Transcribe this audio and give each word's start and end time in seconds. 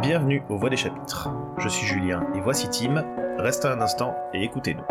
Bienvenue 0.00 0.42
aux 0.48 0.56
Voix 0.56 0.70
des 0.70 0.76
Chapitres. 0.76 1.28
Je 1.58 1.68
suis 1.68 1.84
Julien 1.84 2.24
et 2.32 2.40
voici 2.40 2.68
Tim. 2.70 3.04
Restez 3.36 3.66
un 3.66 3.80
instant 3.80 4.14
et 4.32 4.44
écoutez-nous. 4.44 4.84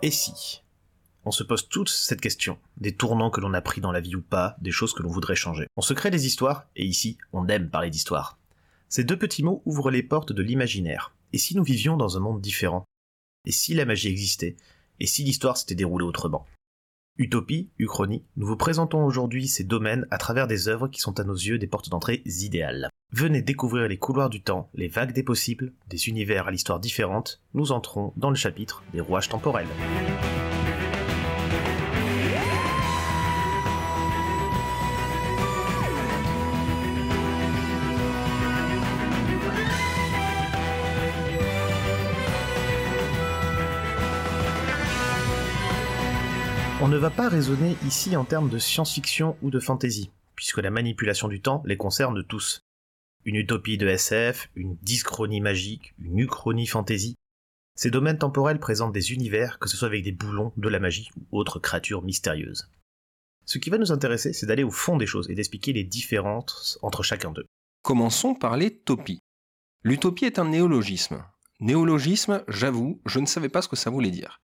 Et 0.00 0.10
si 0.10 0.62
On 1.26 1.30
se 1.30 1.44
pose 1.44 1.68
tous 1.68 1.94
cette 1.94 2.22
question, 2.22 2.58
des 2.78 2.94
tournants 2.94 3.28
que 3.30 3.42
l'on 3.42 3.52
a 3.52 3.60
pris 3.60 3.82
dans 3.82 3.92
la 3.92 4.00
vie 4.00 4.16
ou 4.16 4.22
pas, 4.22 4.56
des 4.62 4.70
choses 4.70 4.94
que 4.94 5.02
l'on 5.02 5.10
voudrait 5.10 5.36
changer? 5.36 5.66
On 5.76 5.82
se 5.82 5.92
crée 5.92 6.10
des 6.10 6.26
histoires, 6.26 6.64
et 6.74 6.86
ici, 6.86 7.18
on 7.34 7.48
aime 7.48 7.68
parler 7.68 7.90
d'histoires. 7.90 8.38
Ces 8.88 9.04
deux 9.04 9.18
petits 9.18 9.42
mots 9.42 9.62
ouvrent 9.66 9.90
les 9.90 10.02
portes 10.02 10.32
de 10.32 10.42
l'imaginaire. 10.42 11.14
Et 11.34 11.38
si 11.38 11.54
nous 11.54 11.64
vivions 11.64 11.98
dans 11.98 12.16
un 12.16 12.20
monde 12.20 12.40
différent? 12.40 12.84
Et 13.44 13.52
si 13.52 13.74
la 13.74 13.84
magie 13.84 14.08
existait? 14.08 14.56
Et 15.00 15.06
si 15.06 15.22
l'histoire 15.22 15.58
s'était 15.58 15.74
déroulée 15.74 16.06
autrement? 16.06 16.46
Utopie, 17.18 17.70
Uchronie, 17.78 18.24
nous 18.36 18.46
vous 18.46 18.58
présentons 18.58 19.02
aujourd'hui 19.02 19.48
ces 19.48 19.64
domaines 19.64 20.06
à 20.10 20.18
travers 20.18 20.46
des 20.46 20.68
œuvres 20.68 20.88
qui 20.88 21.00
sont 21.00 21.18
à 21.18 21.24
nos 21.24 21.34
yeux 21.34 21.58
des 21.58 21.66
portes 21.66 21.88
d'entrée 21.88 22.20
idéales. 22.26 22.90
Venez 23.10 23.40
découvrir 23.40 23.88
les 23.88 23.96
couloirs 23.96 24.28
du 24.28 24.42
temps, 24.42 24.68
les 24.74 24.88
vagues 24.88 25.14
des 25.14 25.22
possibles, 25.22 25.72
des 25.88 26.08
univers 26.08 26.48
à 26.48 26.50
l'histoire 26.50 26.78
différente, 26.78 27.40
nous 27.54 27.72
entrons 27.72 28.12
dans 28.16 28.28
le 28.28 28.36
chapitre 28.36 28.82
des 28.92 29.00
rouages 29.00 29.30
temporels. 29.30 29.68
On 46.86 46.88
ne 46.88 46.98
va 46.98 47.10
pas 47.10 47.28
raisonner 47.28 47.76
ici 47.84 48.14
en 48.14 48.24
termes 48.24 48.48
de 48.48 48.58
science-fiction 48.58 49.36
ou 49.42 49.50
de 49.50 49.58
fantasy, 49.58 50.12
puisque 50.36 50.58
la 50.58 50.70
manipulation 50.70 51.26
du 51.26 51.40
temps 51.40 51.60
les 51.66 51.76
concerne 51.76 52.22
tous. 52.22 52.60
Une 53.24 53.34
utopie 53.34 53.76
de 53.76 53.88
SF, 53.88 54.50
une 54.54 54.76
dyschronie 54.82 55.40
magique, 55.40 55.94
une 55.98 56.20
uchronie 56.20 56.68
fantasy. 56.68 57.16
Ces 57.74 57.90
domaines 57.90 58.18
temporels 58.18 58.60
présentent 58.60 58.92
des 58.92 59.12
univers, 59.12 59.58
que 59.58 59.68
ce 59.68 59.76
soit 59.76 59.88
avec 59.88 60.04
des 60.04 60.12
boulons, 60.12 60.52
de 60.56 60.68
la 60.68 60.78
magie 60.78 61.10
ou 61.32 61.40
autres 61.40 61.58
créatures 61.58 62.02
mystérieuses. 62.02 62.70
Ce 63.46 63.58
qui 63.58 63.68
va 63.68 63.78
nous 63.78 63.90
intéresser, 63.90 64.32
c'est 64.32 64.46
d'aller 64.46 64.62
au 64.62 64.70
fond 64.70 64.96
des 64.96 65.06
choses 65.06 65.28
et 65.28 65.34
d'expliquer 65.34 65.72
les 65.72 65.82
différences 65.82 66.78
entre 66.82 67.02
chacun 67.02 67.32
d'eux. 67.32 67.46
Commençons 67.82 68.36
par 68.36 68.56
les. 68.56 68.80
L'utopie 69.82 70.24
est 70.24 70.38
un 70.38 70.50
néologisme. 70.50 71.24
Néologisme, 71.58 72.44
j'avoue, 72.46 73.00
je 73.06 73.18
ne 73.18 73.26
savais 73.26 73.48
pas 73.48 73.62
ce 73.62 73.68
que 73.68 73.74
ça 73.74 73.90
voulait 73.90 74.12
dire. 74.12 74.38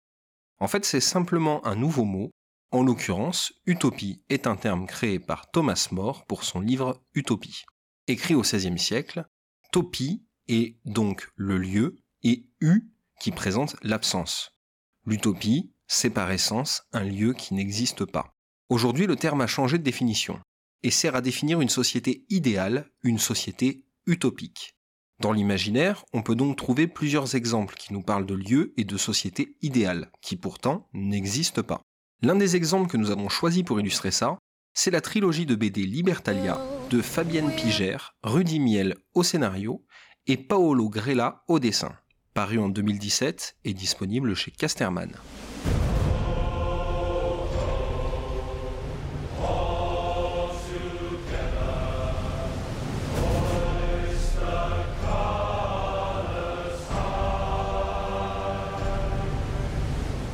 En 0.60 0.68
fait, 0.68 0.84
c'est 0.84 1.00
simplement 1.00 1.66
un 1.66 1.74
nouveau 1.74 2.04
mot. 2.04 2.30
En 2.70 2.82
l'occurrence, 2.82 3.52
utopie 3.66 4.22
est 4.28 4.46
un 4.46 4.56
terme 4.56 4.86
créé 4.86 5.18
par 5.18 5.50
Thomas 5.50 5.88
More 5.90 6.24
pour 6.26 6.44
son 6.44 6.60
livre 6.60 7.02
Utopie. 7.14 7.64
Écrit 8.06 8.34
au 8.34 8.42
XVIe 8.42 8.78
siècle, 8.78 9.24
topie 9.72 10.24
est 10.48 10.76
donc 10.84 11.28
le 11.34 11.58
lieu 11.58 11.96
et 12.22 12.46
u 12.60 12.92
qui 13.20 13.32
présente 13.32 13.76
l'absence. 13.82 14.52
L'utopie, 15.06 15.72
c'est 15.88 16.10
par 16.10 16.30
essence 16.30 16.82
un 16.92 17.04
lieu 17.04 17.32
qui 17.32 17.54
n'existe 17.54 18.04
pas. 18.04 18.36
Aujourd'hui, 18.68 19.06
le 19.06 19.16
terme 19.16 19.40
a 19.40 19.46
changé 19.46 19.78
de 19.78 19.82
définition 19.82 20.38
et 20.82 20.90
sert 20.90 21.16
à 21.16 21.20
définir 21.20 21.60
une 21.60 21.68
société 21.68 22.24
idéale, 22.28 22.90
une 23.02 23.18
société 23.18 23.84
utopique. 24.06 24.76
Dans 25.20 25.32
l'imaginaire, 25.32 26.06
on 26.14 26.22
peut 26.22 26.34
donc 26.34 26.56
trouver 26.56 26.86
plusieurs 26.86 27.34
exemples 27.34 27.74
qui 27.74 27.92
nous 27.92 28.00
parlent 28.00 28.24
de 28.24 28.34
lieux 28.34 28.72
et 28.78 28.84
de 28.84 28.96
sociétés 28.96 29.54
idéales, 29.60 30.10
qui 30.22 30.36
pourtant 30.36 30.88
n'existent 30.94 31.62
pas. 31.62 31.82
L'un 32.22 32.36
des 32.36 32.56
exemples 32.56 32.90
que 32.90 32.96
nous 32.96 33.10
avons 33.10 33.28
choisi 33.28 33.62
pour 33.62 33.78
illustrer 33.78 34.12
ça, 34.12 34.38
c'est 34.72 34.90
la 34.90 35.02
trilogie 35.02 35.44
de 35.44 35.54
BD 35.54 35.82
Libertalia 35.82 36.58
de 36.88 37.02
Fabienne 37.02 37.54
Piger, 37.54 37.98
Rudy 38.22 38.60
Miel 38.60 38.96
au 39.12 39.22
scénario 39.22 39.84
et 40.26 40.38
Paolo 40.38 40.88
Grella 40.88 41.44
au 41.48 41.58
dessin, 41.58 41.92
paru 42.32 42.58
en 42.58 42.70
2017 42.70 43.58
et 43.64 43.74
disponible 43.74 44.34
chez 44.34 44.50
Casterman. 44.50 45.12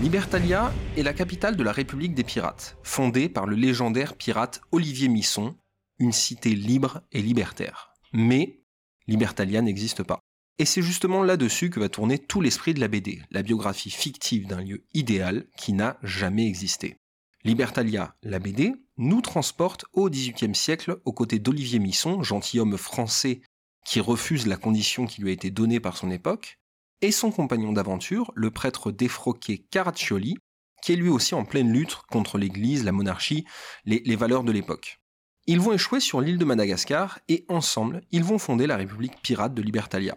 Libertalia 0.03 0.75
est 0.99 1.03
la 1.03 1.15
capitale 1.15 1.57
de 1.57 1.63
la 1.63 1.73
République 1.73 2.13
des 2.13 2.23
pirates, 2.23 2.77
fondée 2.83 3.31
par 3.31 3.47
le 3.47 3.57
légendaire 3.57 4.15
pirate 4.15 4.61
Olivier 4.71 5.09
Misson, 5.09 5.57
une 5.99 6.13
cité 6.13 6.51
libre 6.51 7.01
et 7.13 7.23
libertaire. 7.23 7.95
Mais 8.13 8.61
Libertalia 9.07 9.63
n'existe 9.63 10.03
pas. 10.03 10.21
Et 10.59 10.67
c'est 10.67 10.83
justement 10.83 11.23
là-dessus 11.23 11.71
que 11.71 11.81
va 11.81 11.89
tourner 11.89 12.19
tout 12.19 12.43
l'esprit 12.43 12.75
de 12.75 12.81
la 12.81 12.89
BD, 12.89 13.23
la 13.31 13.43
biographie 13.43 13.91
fictive 13.91 14.47
d'un 14.47 14.61
lieu 14.61 14.85
idéal 14.93 15.47
qui 15.57 15.73
n'a 15.73 15.97
jamais 16.03 16.47
existé. 16.47 16.99
Libertalia, 17.45 18.17
la 18.23 18.39
BD, 18.39 18.75
nous 18.99 19.23
transporte 19.23 19.87
au 19.95 20.11
XVIIIe 20.11 20.55
siècle 20.55 20.99
aux 21.07 21.13
côtés 21.13 21.39
d'Olivier 21.39 21.79
Misson, 21.79 22.23
gentilhomme 22.23 22.77
français 22.77 23.41
qui 23.87 24.01
refuse 24.01 24.47
la 24.47 24.57
condition 24.57 25.07
qui 25.07 25.23
lui 25.23 25.31
a 25.31 25.33
été 25.33 25.51
donnée 25.51 25.81
par 25.81 25.97
son 25.97 26.11
époque, 26.11 26.59
et 27.03 27.13
son 27.13 27.31
compagnon 27.31 27.73
d'aventure, 27.73 28.33
le 28.35 28.51
prêtre 28.51 28.93
défroqué 28.93 29.67
Caraccioli, 29.71 30.37
qui 30.83 30.93
est 30.93 30.97
lui 30.97 31.09
aussi 31.09 31.35
en 31.35 31.45
pleine 31.45 31.73
lutte 31.73 31.97
contre 32.11 32.39
l'Église, 32.39 32.85
la 32.85 32.93
monarchie, 32.93 33.45
les, 33.85 34.17
valeurs 34.17 34.45
de 34.45 34.53
l'époque. 34.53 35.01
Ils 35.47 35.61
vont 35.61 35.73
échouer 35.73 36.01
sur 36.01 36.21
l'île 36.21 36.39
de 36.39 36.45
Madagascar 36.45 37.19
et 37.29 37.45
ensemble, 37.49 38.03
ils 38.11 38.25
vont 38.25 38.39
fonder 38.39 38.67
la 38.67 38.77
République 38.77 39.21
pirate 39.23 39.55
de 39.55 39.63
Libertalia. 39.63 40.17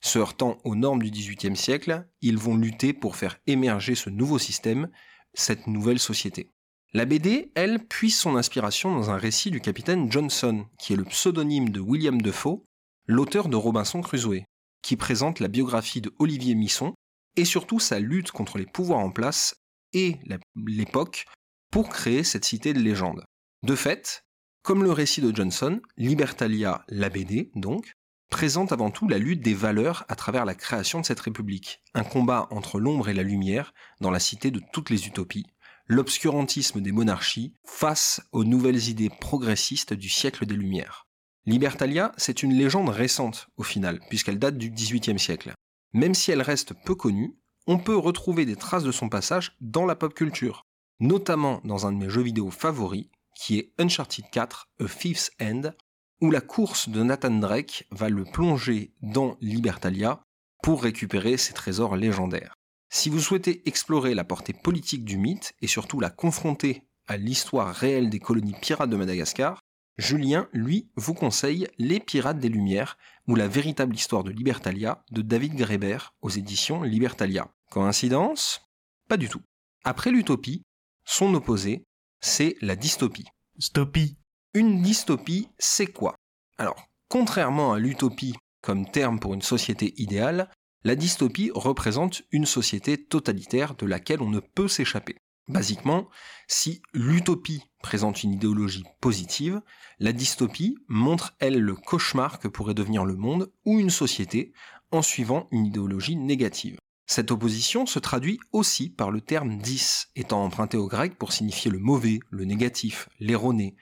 Se 0.00 0.18
heurtant 0.18 0.58
aux 0.64 0.76
normes 0.76 1.02
du 1.02 1.10
XVIIIe 1.10 1.56
siècle, 1.56 2.06
ils 2.20 2.38
vont 2.38 2.56
lutter 2.56 2.92
pour 2.92 3.16
faire 3.16 3.38
émerger 3.46 3.94
ce 3.94 4.10
nouveau 4.10 4.38
système, 4.38 4.88
cette 5.34 5.66
nouvelle 5.66 5.98
société. 5.98 6.52
La 6.94 7.04
BD, 7.04 7.52
elle, 7.54 7.86
puise 7.86 8.16
son 8.16 8.36
inspiration 8.36 8.94
dans 8.94 9.10
un 9.10 9.16
récit 9.16 9.50
du 9.50 9.60
capitaine 9.60 10.10
Johnson, 10.10 10.66
qui 10.78 10.92
est 10.94 10.96
le 10.96 11.04
pseudonyme 11.04 11.68
de 11.70 11.80
William 11.80 12.22
Defoe, 12.22 12.64
l'auteur 13.06 13.48
de 13.48 13.56
Robinson 13.56 14.00
Crusoe, 14.00 14.44
qui 14.82 14.96
présente 14.96 15.40
la 15.40 15.48
biographie 15.48 16.00
de 16.00 16.14
Olivier 16.18 16.54
Misson 16.54 16.94
et 17.36 17.44
surtout 17.44 17.80
sa 17.80 17.98
lutte 17.98 18.30
contre 18.30 18.58
les 18.58 18.66
pouvoirs 18.66 19.00
en 19.00 19.10
place 19.10 19.54
et 19.92 20.16
l'époque 20.56 21.26
pour 21.70 21.88
créer 21.88 22.24
cette 22.24 22.44
cité 22.44 22.72
de 22.72 22.80
légende. 22.80 23.24
De 23.62 23.74
fait, 23.74 24.24
comme 24.62 24.82
le 24.82 24.92
récit 24.92 25.20
de 25.20 25.34
Johnson, 25.34 25.80
Libertalia, 25.96 26.84
la 26.88 27.08
BD, 27.08 27.50
donc, 27.54 27.94
présente 28.30 28.72
avant 28.72 28.90
tout 28.90 29.08
la 29.08 29.18
lutte 29.18 29.40
des 29.40 29.54
valeurs 29.54 30.04
à 30.08 30.14
travers 30.14 30.44
la 30.44 30.54
création 30.54 31.00
de 31.00 31.06
cette 31.06 31.20
république, 31.20 31.82
un 31.94 32.04
combat 32.04 32.46
entre 32.50 32.78
l'ombre 32.78 33.08
et 33.08 33.14
la 33.14 33.22
lumière 33.22 33.72
dans 34.00 34.10
la 34.10 34.20
cité 34.20 34.50
de 34.50 34.60
toutes 34.72 34.90
les 34.90 35.06
utopies, 35.06 35.46
l'obscurantisme 35.86 36.80
des 36.80 36.92
monarchies 36.92 37.54
face 37.64 38.20
aux 38.32 38.44
nouvelles 38.44 38.88
idées 38.88 39.10
progressistes 39.10 39.94
du 39.94 40.10
siècle 40.10 40.44
des 40.44 40.56
Lumières. 40.56 41.07
Libertalia, 41.48 42.12
c'est 42.18 42.42
une 42.42 42.52
légende 42.52 42.90
récente 42.90 43.48
au 43.56 43.62
final, 43.62 44.00
puisqu'elle 44.10 44.38
date 44.38 44.58
du 44.58 44.70
XVIIIe 44.70 45.18
siècle. 45.18 45.54
Même 45.94 46.12
si 46.12 46.30
elle 46.30 46.42
reste 46.42 46.74
peu 46.84 46.94
connue, 46.94 47.38
on 47.66 47.78
peut 47.78 47.96
retrouver 47.96 48.44
des 48.44 48.54
traces 48.54 48.84
de 48.84 48.92
son 48.92 49.08
passage 49.08 49.56
dans 49.62 49.86
la 49.86 49.94
pop 49.94 50.12
culture, 50.12 50.66
notamment 51.00 51.62
dans 51.64 51.86
un 51.86 51.92
de 51.92 51.96
mes 51.96 52.10
jeux 52.10 52.20
vidéo 52.20 52.50
favoris, 52.50 53.06
qui 53.34 53.58
est 53.58 53.72
Uncharted 53.78 54.26
4, 54.30 54.66
A 54.78 54.84
Thief's 54.84 55.30
End, 55.40 55.72
où 56.20 56.30
la 56.30 56.42
course 56.42 56.90
de 56.90 57.02
Nathan 57.02 57.38
Drake 57.38 57.86
va 57.92 58.10
le 58.10 58.24
plonger 58.24 58.92
dans 59.00 59.38
Libertalia 59.40 60.20
pour 60.62 60.82
récupérer 60.82 61.38
ses 61.38 61.54
trésors 61.54 61.96
légendaires. 61.96 62.52
Si 62.90 63.08
vous 63.08 63.20
souhaitez 63.20 63.66
explorer 63.66 64.14
la 64.14 64.24
portée 64.24 64.52
politique 64.52 65.06
du 65.06 65.16
mythe 65.16 65.54
et 65.62 65.66
surtout 65.66 65.98
la 65.98 66.10
confronter 66.10 66.82
à 67.06 67.16
l'histoire 67.16 67.74
réelle 67.74 68.10
des 68.10 68.20
colonies 68.20 68.56
pirates 68.60 68.90
de 68.90 68.96
Madagascar, 68.96 69.60
Julien, 69.98 70.48
lui, 70.52 70.88
vous 70.94 71.12
conseille 71.12 71.66
Les 71.76 71.98
Pirates 71.98 72.38
des 72.38 72.48
Lumières 72.48 72.96
ou 73.26 73.34
la 73.34 73.48
véritable 73.48 73.96
histoire 73.96 74.22
de 74.22 74.30
Libertalia 74.30 75.04
de 75.10 75.22
David 75.22 75.56
Greber 75.56 76.14
aux 76.22 76.28
éditions 76.28 76.84
Libertalia. 76.84 77.50
Coïncidence? 77.72 78.62
Pas 79.08 79.16
du 79.16 79.28
tout. 79.28 79.42
Après 79.82 80.12
l'utopie, 80.12 80.62
son 81.04 81.34
opposé, 81.34 81.84
c'est 82.20 82.54
la 82.60 82.76
dystopie. 82.76 83.26
Stopie. 83.58 84.16
Une 84.54 84.82
dystopie, 84.82 85.48
c'est 85.58 85.88
quoi? 85.88 86.14
Alors, 86.58 86.80
contrairement 87.08 87.72
à 87.72 87.80
l'utopie 87.80 88.36
comme 88.62 88.88
terme 88.88 89.18
pour 89.18 89.34
une 89.34 89.42
société 89.42 90.00
idéale, 90.00 90.48
la 90.84 90.94
dystopie 90.94 91.50
représente 91.52 92.22
une 92.30 92.46
société 92.46 93.04
totalitaire 93.04 93.74
de 93.74 93.86
laquelle 93.86 94.22
on 94.22 94.30
ne 94.30 94.40
peut 94.40 94.68
s'échapper. 94.68 95.16
Basiquement, 95.48 96.08
si 96.46 96.82
l'utopie 96.92 97.64
présente 97.82 98.22
une 98.22 98.32
idéologie 98.32 98.84
positive, 99.00 99.60
la 99.98 100.12
dystopie 100.12 100.76
montre, 100.88 101.34
elle, 101.38 101.58
le 101.58 101.74
cauchemar 101.74 102.38
que 102.38 102.48
pourrait 102.48 102.74
devenir 102.74 103.04
le 103.04 103.16
monde 103.16 103.52
ou 103.64 103.78
une 103.78 103.90
société 103.90 104.52
en 104.90 105.02
suivant 105.02 105.46
une 105.50 105.66
idéologie 105.66 106.16
négative. 106.16 106.78
Cette 107.06 107.30
opposition 107.30 107.86
se 107.86 107.98
traduit 107.98 108.38
aussi 108.52 108.90
par 108.90 109.10
le 109.10 109.22
terme 109.22 109.56
dys, 109.56 110.08
étant 110.14 110.44
emprunté 110.44 110.76
au 110.76 110.88
grec 110.88 111.16
pour 111.16 111.32
signifier 111.32 111.70
le 111.70 111.78
mauvais, 111.78 112.20
le 112.30 112.44
négatif, 112.44 113.08
l'erroné. 113.18 113.76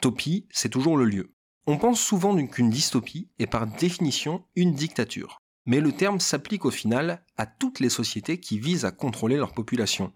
Topie, 0.00 0.46
c'est 0.50 0.70
toujours 0.70 0.96
le 0.96 1.04
lieu. 1.04 1.34
On 1.66 1.76
pense 1.76 2.00
souvent 2.00 2.34
qu'une 2.46 2.70
dystopie 2.70 3.28
est 3.38 3.46
par 3.46 3.66
définition 3.66 4.46
une 4.56 4.72
dictature, 4.72 5.38
mais 5.66 5.80
le 5.80 5.92
terme 5.92 6.20
s'applique 6.20 6.64
au 6.64 6.70
final 6.70 7.22
à 7.36 7.44
toutes 7.44 7.80
les 7.80 7.90
sociétés 7.90 8.40
qui 8.40 8.58
visent 8.58 8.86
à 8.86 8.92
contrôler 8.92 9.36
leur 9.36 9.52
population. 9.52 10.12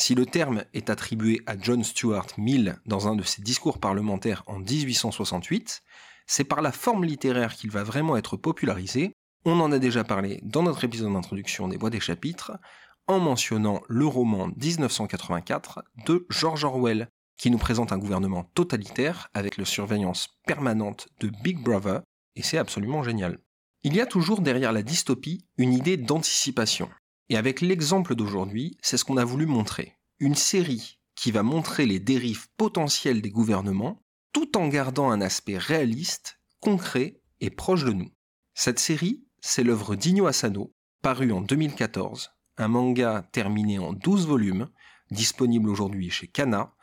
Si 0.00 0.14
le 0.14 0.24
terme 0.24 0.64
est 0.72 0.88
attribué 0.88 1.42
à 1.44 1.56
John 1.60 1.84
Stuart 1.84 2.28
Mill 2.38 2.78
dans 2.86 3.06
un 3.06 3.14
de 3.14 3.22
ses 3.22 3.42
discours 3.42 3.78
parlementaires 3.78 4.42
en 4.46 4.58
1868, 4.58 5.82
c'est 6.26 6.44
par 6.44 6.62
la 6.62 6.72
forme 6.72 7.04
littéraire 7.04 7.54
qu'il 7.54 7.70
va 7.70 7.84
vraiment 7.84 8.16
être 8.16 8.38
popularisé. 8.38 9.12
On 9.44 9.60
en 9.60 9.70
a 9.72 9.78
déjà 9.78 10.02
parlé 10.02 10.40
dans 10.42 10.62
notre 10.62 10.84
épisode 10.84 11.12
d'introduction 11.12 11.68
des 11.68 11.76
Voix 11.76 11.90
des 11.90 12.00
chapitres, 12.00 12.52
en 13.08 13.20
mentionnant 13.20 13.82
le 13.88 14.06
roman 14.06 14.48
1984 14.56 15.84
de 16.06 16.26
George 16.30 16.64
Orwell, 16.64 17.10
qui 17.36 17.50
nous 17.50 17.58
présente 17.58 17.92
un 17.92 17.98
gouvernement 17.98 18.44
totalitaire 18.54 19.28
avec 19.34 19.58
la 19.58 19.66
surveillance 19.66 20.28
permanente 20.46 21.08
de 21.20 21.30
Big 21.42 21.62
Brother, 21.62 22.00
et 22.36 22.42
c'est 22.42 22.56
absolument 22.56 23.02
génial. 23.02 23.38
Il 23.82 23.94
y 23.94 24.00
a 24.00 24.06
toujours 24.06 24.40
derrière 24.40 24.72
la 24.72 24.82
dystopie 24.82 25.44
une 25.58 25.74
idée 25.74 25.98
d'anticipation. 25.98 26.88
Et 27.30 27.36
avec 27.36 27.60
l'exemple 27.60 28.16
d'aujourd'hui, 28.16 28.76
c'est 28.82 28.96
ce 28.96 29.04
qu'on 29.04 29.16
a 29.16 29.24
voulu 29.24 29.46
montrer. 29.46 29.94
Une 30.18 30.34
série 30.34 30.98
qui 31.14 31.30
va 31.30 31.44
montrer 31.44 31.86
les 31.86 32.00
dérives 32.00 32.48
potentielles 32.56 33.22
des 33.22 33.30
gouvernements 33.30 34.02
tout 34.32 34.58
en 34.58 34.66
gardant 34.66 35.10
un 35.10 35.20
aspect 35.20 35.56
réaliste, 35.56 36.40
concret 36.58 37.20
et 37.40 37.50
proche 37.50 37.84
de 37.84 37.92
nous. 37.92 38.10
Cette 38.54 38.80
série, 38.80 39.24
c'est 39.40 39.62
l'œuvre 39.62 39.94
d'Inyo 39.94 40.26
Asano, 40.26 40.74
parue 41.02 41.30
en 41.30 41.40
2014, 41.40 42.32
un 42.58 42.68
manga 42.68 43.22
terminé 43.30 43.78
en 43.78 43.92
12 43.92 44.26
volumes, 44.26 44.68
disponible 45.12 45.70
aujourd'hui 45.70 46.10
chez 46.10 46.26
Kana, 46.26 46.74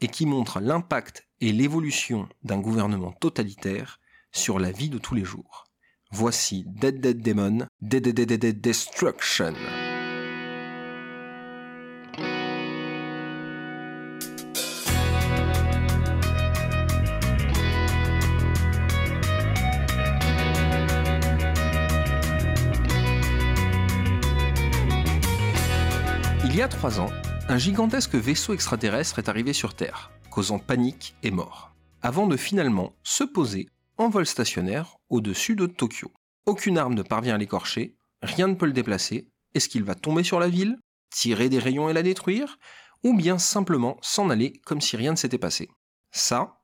et 0.00 0.08
qui 0.08 0.24
montre 0.24 0.60
l'impact 0.60 1.28
et 1.40 1.52
l'évolution 1.52 2.28
d'un 2.44 2.60
gouvernement 2.60 3.12
totalitaire 3.12 3.98
sur 4.30 4.60
la 4.60 4.70
vie 4.70 4.88
de 4.88 4.98
tous 4.98 5.16
les 5.16 5.24
jours. 5.24 5.64
Voici 6.12 6.64
Dead 6.68 7.00
Dead 7.00 7.20
Demon, 7.20 7.66
Dead 7.80 8.08
Dead 8.08 8.32
Dead 8.32 8.60
Destruction. 8.60 9.54
A 26.66 26.68
trois 26.68 26.98
ans, 26.98 27.12
un 27.48 27.58
gigantesque 27.58 28.16
vaisseau 28.16 28.52
extraterrestre 28.52 29.20
est 29.20 29.28
arrivé 29.28 29.52
sur 29.52 29.74
Terre, 29.74 30.10
causant 30.30 30.58
panique 30.58 31.14
et 31.22 31.30
mort, 31.30 31.72
avant 32.02 32.26
de 32.26 32.36
finalement 32.36 32.96
se 33.04 33.22
poser 33.22 33.68
en 33.98 34.08
vol 34.08 34.26
stationnaire 34.26 34.96
au-dessus 35.08 35.54
de 35.54 35.66
Tokyo. 35.66 36.10
Aucune 36.44 36.76
arme 36.76 36.94
ne 36.94 37.02
parvient 37.02 37.36
à 37.36 37.38
l'écorcher, 37.38 37.94
rien 38.20 38.48
ne 38.48 38.54
peut 38.54 38.66
le 38.66 38.72
déplacer. 38.72 39.28
Est-ce 39.54 39.68
qu'il 39.68 39.84
va 39.84 39.94
tomber 39.94 40.24
sur 40.24 40.40
la 40.40 40.48
ville, 40.48 40.76
tirer 41.08 41.48
des 41.48 41.60
rayons 41.60 41.88
et 41.88 41.92
la 41.92 42.02
détruire, 42.02 42.58
ou 43.04 43.16
bien 43.16 43.38
simplement 43.38 43.96
s'en 44.02 44.28
aller 44.28 44.60
comme 44.64 44.80
si 44.80 44.96
rien 44.96 45.12
ne 45.12 45.16
s'était 45.16 45.38
passé? 45.38 45.70
Ça, 46.10 46.62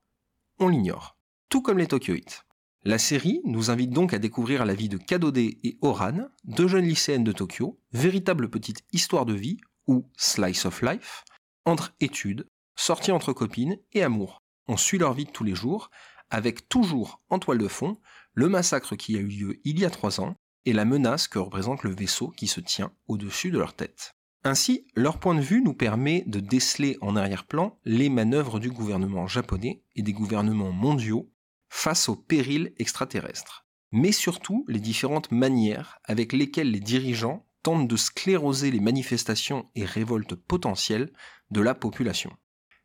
on 0.59 0.67
l'ignore. 0.67 1.17
Tout 1.49 1.63
comme 1.63 1.79
les 1.79 1.87
Tokyoïtes. 1.87 2.43
La 2.83 2.99
série 2.99 3.41
nous 3.45 3.71
invite 3.71 3.91
donc 3.91 4.15
à 4.15 4.19
découvrir 4.19 4.65
la 4.65 4.75
vie 4.75 4.89
de 4.89 4.97
Kadode 4.97 5.39
et 5.39 5.79
Oran, 5.81 6.27
deux 6.43 6.67
jeunes 6.67 6.87
lycéennes 6.87 7.23
de 7.23 7.31
Tokyo, 7.31 7.79
véritable 7.93 8.51
petite 8.51 8.83
histoire 8.93 9.27
de 9.27 9.35
vie 9.35 9.59
ou 9.87 10.09
Slice 10.17 10.67
of 10.67 10.83
Life, 10.83 11.25
entre 11.65 11.95
études, 12.01 12.47
sorties 12.77 13.13
entre 13.13 13.33
copines 13.33 13.79
et 13.93 14.03
amour. 14.03 14.43
On 14.69 14.77
suit 14.77 14.99
leur 14.99 15.13
vie 15.13 15.25
de 15.25 15.31
tous 15.31 15.45
les 15.45 15.55
jours, 15.55 15.91
avec 16.31 16.69
toujours 16.69 17.21
en 17.29 17.39
toile 17.39 17.59
de 17.59 17.69
fond 17.69 17.99
le 18.35 18.49
massacre 18.49 18.97
qui 18.97 19.17
a 19.17 19.21
eu 19.21 19.27
lieu 19.27 19.61
il 19.65 19.79
y 19.79 19.85
a 19.85 19.91
trois 19.91 20.21
ans 20.21 20.35
et 20.65 20.73
la 20.73 20.85
menace 20.85 21.29
que 21.29 21.39
représente 21.39 21.83
le 21.83 21.95
vaisseau 21.95 22.29
qui 22.29 22.47
se 22.47 22.61
tient 22.61 22.93
au-dessus 23.07 23.51
de 23.51 23.59
leur 23.59 23.75
tête. 23.75 24.13
Ainsi, 24.45 24.87
leur 24.97 25.19
point 25.19 25.35
de 25.35 25.41
vue 25.41 25.63
nous 25.63 25.75
permet 25.75 26.25
de 26.27 26.41
déceler 26.41 26.97
en 27.01 27.15
arrière-plan 27.15 27.79
les 27.85 28.09
manœuvres 28.09 28.59
du 28.59 28.71
gouvernement 28.71 29.27
japonais 29.27 29.83
et 29.95 30.03
des 30.03 30.13
gouvernements 30.13 30.73
mondiaux 30.73 31.31
face 31.69 32.09
aux 32.09 32.17
périls 32.17 32.73
extraterrestres, 32.79 33.67
mais 33.93 34.13
surtout 34.13 34.65
les 34.69 34.81
différentes 34.81 35.31
manières 35.31 35.99
avec 36.05 36.33
lesquelles 36.33 36.71
les 36.71 36.81
dirigeants 36.81 37.47
tente 37.63 37.89
de 37.89 37.97
scléroser 37.97 38.71
les 38.71 38.81
manifestations 38.81 39.69
et 39.75 39.85
révoltes 39.85 40.35
potentielles 40.35 41.13
de 41.51 41.61
la 41.61 41.75
population. 41.75 42.33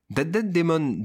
Dead 0.10 0.32
Dead 0.32 0.52
Demon 0.52 1.04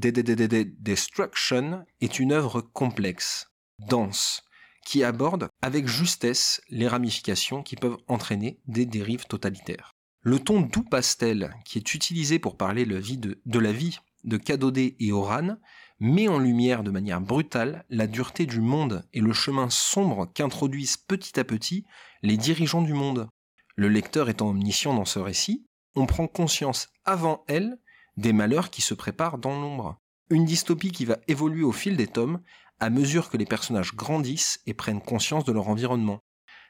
Destruction 0.79 1.85
est 2.01 2.19
une 2.19 2.33
œuvre 2.33 2.61
complexe, 2.61 3.51
dense, 3.81 4.45
qui 4.85 5.03
aborde 5.03 5.49
avec 5.61 5.89
justesse 5.89 6.61
les 6.69 6.89
ramifications 6.89 7.63
qui 7.63 7.77
peuvent 7.77 7.99
entraîner 8.09 8.61
des 8.67 8.87
dérives 8.87 9.27
totalitaires. 9.27 9.93
Le 10.21 10.39
ton 10.39 10.61
doux 10.61 10.85
pastel 10.85 11.53
qui 11.65 11.79
est 11.79 11.95
utilisé 11.95 12.39
pour 12.39 12.57
parler 12.57 12.87
de, 12.87 13.59
la 13.59 13.73
vie 13.73 13.99
de 14.23 14.37
Kadode 14.37 14.79
et 14.79 15.13
Oran 15.13 15.57
met 15.99 16.29
en 16.29 16.39
lumière 16.39 16.85
de 16.85 16.91
manière 16.91 17.21
brutale 17.21 17.85
la 17.91 18.07
dureté 18.07 18.47
du 18.47 18.61
monde 18.61 19.05
et 19.13 19.21
le 19.21 19.33
chemin 19.33 19.69
sombre 19.69 20.31
qu'introduisent 20.33 20.97
petit 20.97 21.41
à 21.41 21.45
petit 21.45 21.85
les 22.23 22.37
dirigeants 22.37 22.83
du 22.83 22.93
monde, 22.93 23.29
le 23.77 23.89
lecteur 23.89 24.29
étant 24.29 24.51
omniscient 24.51 24.95
dans 24.95 25.05
ce 25.05 25.19
récit, 25.19 25.67
on 25.95 26.07
prend 26.07 26.27
conscience 26.27 26.89
avant 27.05 27.45
elle 27.49 27.79
des 28.17 28.33
malheurs 28.33 28.71
qui 28.71 28.83
se 28.83 28.95
préparent 28.95 29.39
dans 29.39 29.61
l'ombre. 29.61 30.01
Une 30.31 30.45
dystopie 30.45 30.93
qui 30.93 31.05
va 31.05 31.19
évoluer 31.29 31.63
au 31.63 31.73
fil 31.73 31.97
des 31.97 32.07
tomes 32.07 32.41
à 32.81 32.91
mesure 32.91 33.31
que 33.31 33.37
les 33.37 33.47
personnages 33.47 33.95
grandissent 33.95 34.61
et 34.67 34.75
prennent 34.75 35.01
conscience 35.01 35.45
de 35.45 35.53
leur 35.53 35.69
environnement. 35.69 36.23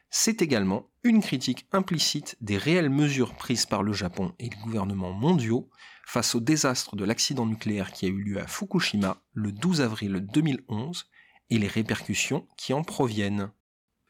C'est 0.09 0.43
également 0.43 0.91
une 1.03 1.21
critique 1.21 1.65
implicite 1.71 2.37
des 2.39 2.57
réelles 2.57 2.91
mesures 2.91 3.33
prises 3.33 3.65
par 3.65 3.81
le 3.81 3.93
Japon 3.93 4.33
et 4.37 4.49
les 4.49 4.57
gouvernements 4.63 5.11
mondiaux 5.11 5.71
face 6.05 6.35
au 6.35 6.39
désastre 6.39 6.95
de 6.95 7.03
l'accident 7.03 7.47
nucléaire 7.47 7.91
qui 7.91 8.05
a 8.05 8.09
eu 8.09 8.21
lieu 8.21 8.39
à 8.39 8.45
Fukushima 8.45 9.23
le 9.33 9.51
12 9.51 9.81
avril 9.81 10.25
2011 10.31 11.09
et 11.49 11.57
les 11.57 11.67
répercussions 11.67 12.47
qui 12.57 12.73
en 12.73 12.83
proviennent. 12.83 13.49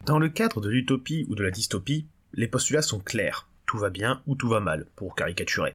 Dans 0.05 0.19
le 0.19 0.27
cadre 0.27 0.59
de 0.59 0.69
l'utopie 0.69 1.25
ou 1.29 1.35
de 1.35 1.43
la 1.43 1.51
dystopie, 1.51 2.09
les 2.33 2.47
postulats 2.47 2.81
sont 2.81 2.99
clairs, 2.99 3.47
tout 3.65 3.77
va 3.77 3.89
bien 3.89 4.21
ou 4.25 4.35
tout 4.35 4.49
va 4.49 4.59
mal, 4.59 4.87
pour 4.95 5.15
caricaturer. 5.15 5.73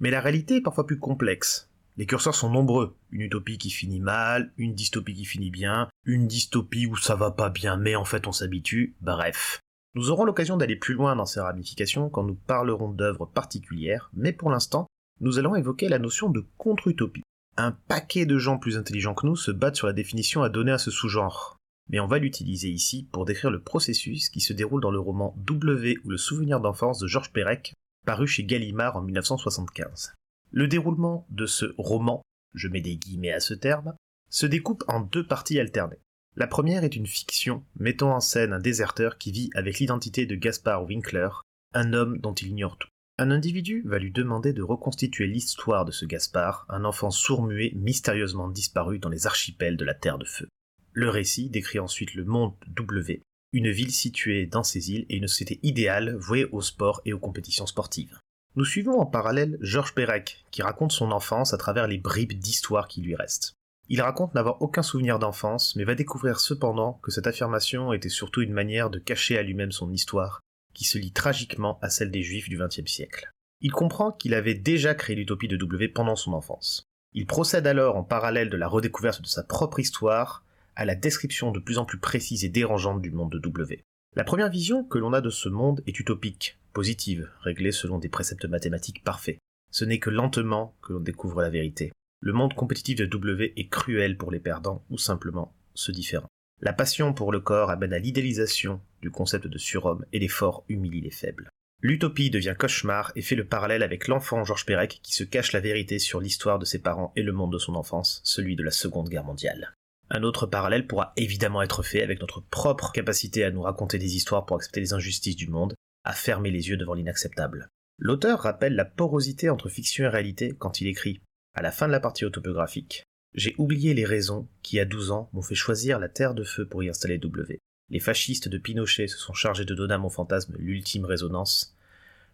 Mais 0.00 0.10
la 0.10 0.20
réalité 0.20 0.56
est 0.56 0.62
parfois 0.62 0.86
plus 0.86 0.98
complexe. 0.98 1.68
Les 1.96 2.06
curseurs 2.06 2.34
sont 2.34 2.50
nombreux. 2.50 2.96
Une 3.10 3.22
utopie 3.22 3.58
qui 3.58 3.70
finit 3.70 4.00
mal, 4.00 4.52
une 4.56 4.74
dystopie 4.74 5.14
qui 5.14 5.24
finit 5.24 5.50
bien, 5.50 5.88
une 6.04 6.28
dystopie 6.28 6.86
où 6.86 6.96
ça 6.96 7.16
va 7.16 7.32
pas 7.32 7.50
bien 7.50 7.76
mais 7.76 7.96
en 7.96 8.04
fait 8.04 8.26
on 8.26 8.32
s'habitue, 8.32 8.94
bref. 9.00 9.60
Nous 9.94 10.10
aurons 10.10 10.24
l'occasion 10.24 10.56
d'aller 10.56 10.76
plus 10.76 10.94
loin 10.94 11.16
dans 11.16 11.26
ces 11.26 11.40
ramifications 11.40 12.08
quand 12.08 12.22
nous 12.22 12.36
parlerons 12.36 12.92
d'œuvres 12.92 13.26
particulières, 13.26 14.10
mais 14.14 14.32
pour 14.32 14.50
l'instant, 14.50 14.86
nous 15.20 15.38
allons 15.38 15.56
évoquer 15.56 15.88
la 15.88 15.98
notion 15.98 16.30
de 16.30 16.46
contre-utopie. 16.56 17.24
Un 17.56 17.72
paquet 17.72 18.24
de 18.24 18.38
gens 18.38 18.58
plus 18.58 18.76
intelligents 18.76 19.14
que 19.14 19.26
nous 19.26 19.34
se 19.34 19.50
battent 19.50 19.76
sur 19.76 19.88
la 19.88 19.92
définition 19.92 20.42
à 20.42 20.48
donner 20.48 20.70
à 20.70 20.78
ce 20.78 20.92
sous-genre 20.92 21.57
mais 21.88 22.00
on 22.00 22.06
va 22.06 22.18
l'utiliser 22.18 22.68
ici 22.68 23.08
pour 23.10 23.24
décrire 23.24 23.50
le 23.50 23.62
processus 23.62 24.28
qui 24.28 24.40
se 24.40 24.52
déroule 24.52 24.82
dans 24.82 24.90
le 24.90 25.00
roman 25.00 25.34
W 25.38 25.96
ou 26.04 26.10
le 26.10 26.16
souvenir 26.16 26.60
d'enfance 26.60 26.98
de 26.98 27.06
Georges 27.06 27.32
Perec, 27.32 27.74
paru 28.04 28.26
chez 28.26 28.44
Gallimard 28.44 28.96
en 28.96 29.02
1975. 29.02 30.14
Le 30.50 30.68
déroulement 30.68 31.26
de 31.30 31.46
ce 31.46 31.74
roman, 31.76 32.22
je 32.54 32.68
mets 32.68 32.80
des 32.80 32.96
guillemets 32.96 33.32
à 33.32 33.40
ce 33.40 33.54
terme, 33.54 33.94
se 34.30 34.46
découpe 34.46 34.84
en 34.88 35.00
deux 35.00 35.26
parties 35.26 35.58
alternées. 35.58 36.00
La 36.36 36.46
première 36.46 36.84
est 36.84 36.96
une 36.96 37.06
fiction 37.06 37.64
mettant 37.78 38.14
en 38.14 38.20
scène 38.20 38.52
un 38.52 38.60
déserteur 38.60 39.18
qui 39.18 39.32
vit 39.32 39.50
avec 39.54 39.78
l'identité 39.78 40.26
de 40.26 40.36
Gaspard 40.36 40.84
Winkler, 40.84 41.28
un 41.74 41.92
homme 41.92 42.18
dont 42.18 42.34
il 42.34 42.48
ignore 42.48 42.78
tout. 42.78 42.88
Un 43.18 43.32
individu 43.32 43.82
va 43.84 43.98
lui 43.98 44.12
demander 44.12 44.52
de 44.52 44.62
reconstituer 44.62 45.26
l'histoire 45.26 45.84
de 45.84 45.90
ce 45.90 46.06
Gaspard, 46.06 46.66
un 46.68 46.84
enfant 46.84 47.10
sourd-muet 47.10 47.72
mystérieusement 47.74 48.48
disparu 48.48 49.00
dans 49.00 49.08
les 49.08 49.26
archipels 49.26 49.76
de 49.76 49.84
la 49.84 49.94
Terre 49.94 50.18
de 50.18 50.24
Feu. 50.24 50.48
Le 50.92 51.08
récit 51.08 51.50
décrit 51.50 51.78
ensuite 51.78 52.14
le 52.14 52.24
monde 52.24 52.54
W, 52.68 53.22
une 53.52 53.70
ville 53.70 53.92
située 53.92 54.46
dans 54.46 54.62
ces 54.62 54.90
îles 54.92 55.06
et 55.08 55.16
une 55.16 55.28
société 55.28 55.60
idéale 55.62 56.16
vouée 56.16 56.46
au 56.52 56.60
sport 56.60 57.00
et 57.04 57.12
aux 57.12 57.18
compétitions 57.18 57.66
sportives. 57.66 58.18
Nous 58.56 58.64
suivons 58.64 58.98
en 58.98 59.06
parallèle 59.06 59.58
Georges 59.60 59.94
Perec, 59.94 60.44
qui 60.50 60.62
raconte 60.62 60.92
son 60.92 61.12
enfance 61.12 61.54
à 61.54 61.58
travers 61.58 61.86
les 61.86 61.98
bribes 61.98 62.32
d'histoire 62.32 62.88
qui 62.88 63.00
lui 63.00 63.14
restent. 63.14 63.54
Il 63.88 64.02
raconte 64.02 64.34
n'avoir 64.34 64.60
aucun 64.60 64.82
souvenir 64.82 65.18
d'enfance, 65.18 65.76
mais 65.76 65.84
va 65.84 65.94
découvrir 65.94 66.40
cependant 66.40 66.94
que 67.02 67.10
cette 67.10 67.26
affirmation 67.26 67.92
était 67.92 68.08
surtout 68.08 68.42
une 68.42 68.52
manière 68.52 68.90
de 68.90 68.98
cacher 68.98 69.38
à 69.38 69.42
lui-même 69.42 69.72
son 69.72 69.90
histoire, 69.90 70.40
qui 70.74 70.84
se 70.84 70.98
lie 70.98 71.12
tragiquement 71.12 71.78
à 71.80 71.88
celle 71.88 72.10
des 72.10 72.22
Juifs 72.22 72.48
du 72.48 72.58
XXe 72.58 72.90
siècle. 72.90 73.30
Il 73.60 73.72
comprend 73.72 74.12
qu'il 74.12 74.34
avait 74.34 74.54
déjà 74.54 74.94
créé 74.94 75.16
l'utopie 75.16 75.48
de 75.48 75.56
W 75.56 75.88
pendant 75.88 76.16
son 76.16 76.32
enfance. 76.32 76.84
Il 77.14 77.26
procède 77.26 77.66
alors 77.66 77.96
en 77.96 78.04
parallèle 78.04 78.50
de 78.50 78.56
la 78.56 78.68
redécouverte 78.68 79.22
de 79.22 79.26
sa 79.26 79.42
propre 79.42 79.80
histoire 79.80 80.44
à 80.78 80.84
la 80.84 80.94
description 80.94 81.50
de 81.50 81.58
plus 81.58 81.78
en 81.78 81.84
plus 81.84 81.98
précise 81.98 82.44
et 82.44 82.48
dérangeante 82.48 83.02
du 83.02 83.10
monde 83.10 83.32
de 83.32 83.38
W. 83.40 83.82
La 84.14 84.22
première 84.22 84.48
vision 84.48 84.84
que 84.84 84.98
l'on 84.98 85.12
a 85.12 85.20
de 85.20 85.28
ce 85.28 85.48
monde 85.48 85.82
est 85.88 85.98
utopique, 85.98 86.56
positive, 86.72 87.28
réglée 87.40 87.72
selon 87.72 87.98
des 87.98 88.08
préceptes 88.08 88.44
mathématiques 88.44 89.02
parfaits. 89.02 89.38
Ce 89.72 89.84
n'est 89.84 89.98
que 89.98 90.08
lentement 90.08 90.76
que 90.80 90.92
l'on 90.92 91.00
découvre 91.00 91.42
la 91.42 91.50
vérité. 91.50 91.90
Le 92.20 92.32
monde 92.32 92.54
compétitif 92.54 92.96
de 92.96 93.06
W 93.06 93.54
est 93.56 93.68
cruel 93.68 94.16
pour 94.16 94.30
les 94.30 94.38
perdants 94.38 94.84
ou 94.88 94.98
simplement 94.98 95.52
ce 95.74 95.90
différent. 95.90 96.28
La 96.60 96.72
passion 96.72 97.12
pour 97.12 97.32
le 97.32 97.40
corps 97.40 97.70
amène 97.70 97.92
à 97.92 97.98
l'idéalisation 97.98 98.80
du 99.02 99.10
concept 99.10 99.48
de 99.48 99.58
surhomme 99.58 100.04
et 100.12 100.20
les 100.20 100.28
forts 100.28 100.64
humilient 100.68 101.00
les 101.00 101.10
faibles. 101.10 101.48
L'utopie 101.82 102.30
devient 102.30 102.54
cauchemar 102.56 103.10
et 103.16 103.22
fait 103.22 103.36
le 103.36 103.46
parallèle 103.46 103.82
avec 103.82 104.06
l'enfant 104.06 104.44
Georges 104.44 104.66
Perec 104.66 105.00
qui 105.02 105.12
se 105.12 105.24
cache 105.24 105.52
la 105.52 105.60
vérité 105.60 105.98
sur 105.98 106.20
l'histoire 106.20 106.60
de 106.60 106.64
ses 106.64 106.80
parents 106.80 107.12
et 107.16 107.24
le 107.24 107.32
monde 107.32 107.52
de 107.52 107.58
son 107.58 107.74
enfance, 107.74 108.20
celui 108.22 108.54
de 108.54 108.62
la 108.62 108.70
Seconde 108.70 109.08
Guerre 109.08 109.24
mondiale. 109.24 109.74
Un 110.10 110.22
autre 110.22 110.46
parallèle 110.46 110.86
pourra 110.86 111.12
évidemment 111.16 111.62
être 111.62 111.82
fait 111.82 112.02
avec 112.02 112.20
notre 112.20 112.40
propre 112.40 112.92
capacité 112.92 113.44
à 113.44 113.50
nous 113.50 113.62
raconter 113.62 113.98
des 113.98 114.16
histoires 114.16 114.46
pour 114.46 114.56
accepter 114.56 114.80
les 114.80 114.94
injustices 114.94 115.36
du 115.36 115.48
monde, 115.48 115.74
à 116.04 116.12
fermer 116.12 116.50
les 116.50 116.68
yeux 116.68 116.78
devant 116.78 116.94
l'inacceptable. 116.94 117.68
L'auteur 117.98 118.40
rappelle 118.40 118.74
la 118.74 118.84
porosité 118.84 119.50
entre 119.50 119.68
fiction 119.68 120.04
et 120.04 120.08
réalité 120.08 120.54
quand 120.58 120.80
il 120.80 120.86
écrit, 120.86 121.20
à 121.54 121.62
la 121.62 121.72
fin 121.72 121.86
de 121.86 121.92
la 121.92 122.00
partie 122.00 122.24
autobiographique, 122.24 123.02
J'ai 123.34 123.54
oublié 123.58 123.92
les 123.92 124.06
raisons 124.06 124.48
qui, 124.62 124.80
à 124.80 124.86
12 124.86 125.10
ans, 125.10 125.28
m'ont 125.32 125.42
fait 125.42 125.54
choisir 125.54 125.98
la 125.98 126.08
Terre 126.08 126.34
de 126.34 126.44
Feu 126.44 126.66
pour 126.66 126.82
y 126.82 126.88
installer 126.88 127.18
W. 127.18 127.58
Les 127.90 128.00
fascistes 128.00 128.48
de 128.48 128.56
Pinochet 128.56 129.08
se 129.08 129.18
sont 129.18 129.34
chargés 129.34 129.66
de 129.66 129.74
donner 129.74 129.94
à 129.94 129.98
mon 129.98 130.08
fantasme 130.08 130.56
l'ultime 130.58 131.04
résonance. 131.04 131.76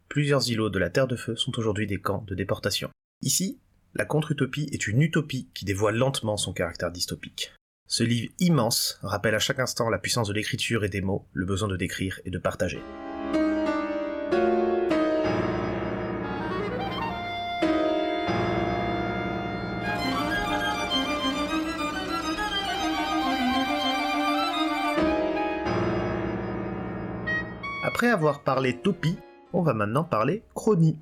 Plusieurs 0.08 0.48
îlots 0.48 0.70
de 0.70 0.78
la 0.78 0.90
Terre 0.90 1.08
de 1.08 1.16
Feu 1.16 1.34
sont 1.34 1.58
aujourd'hui 1.58 1.88
des 1.88 2.00
camps 2.00 2.24
de 2.28 2.34
déportation. 2.36 2.90
Ici, 3.22 3.58
la 3.94 4.04
contre-utopie 4.04 4.68
est 4.70 4.86
une 4.86 5.02
utopie 5.02 5.48
qui 5.54 5.64
dévoile 5.64 5.96
lentement 5.96 6.36
son 6.36 6.52
caractère 6.52 6.92
dystopique. 6.92 7.52
Ce 7.86 8.02
livre 8.02 8.32
immense 8.40 8.98
rappelle 9.02 9.34
à 9.34 9.38
chaque 9.38 9.58
instant 9.58 9.90
la 9.90 9.98
puissance 9.98 10.28
de 10.28 10.32
l'écriture 10.32 10.84
et 10.84 10.88
des 10.88 11.02
mots, 11.02 11.26
le 11.32 11.44
besoin 11.44 11.68
de 11.68 11.76
décrire 11.76 12.18
et 12.24 12.30
de 12.30 12.38
partager. 12.38 12.80
Après 27.84 28.08
avoir 28.08 28.42
parlé 28.42 28.76
topie, 28.76 29.18
on 29.52 29.62
va 29.62 29.74
maintenant 29.74 30.04
parler 30.04 30.42
chronie. 30.54 30.98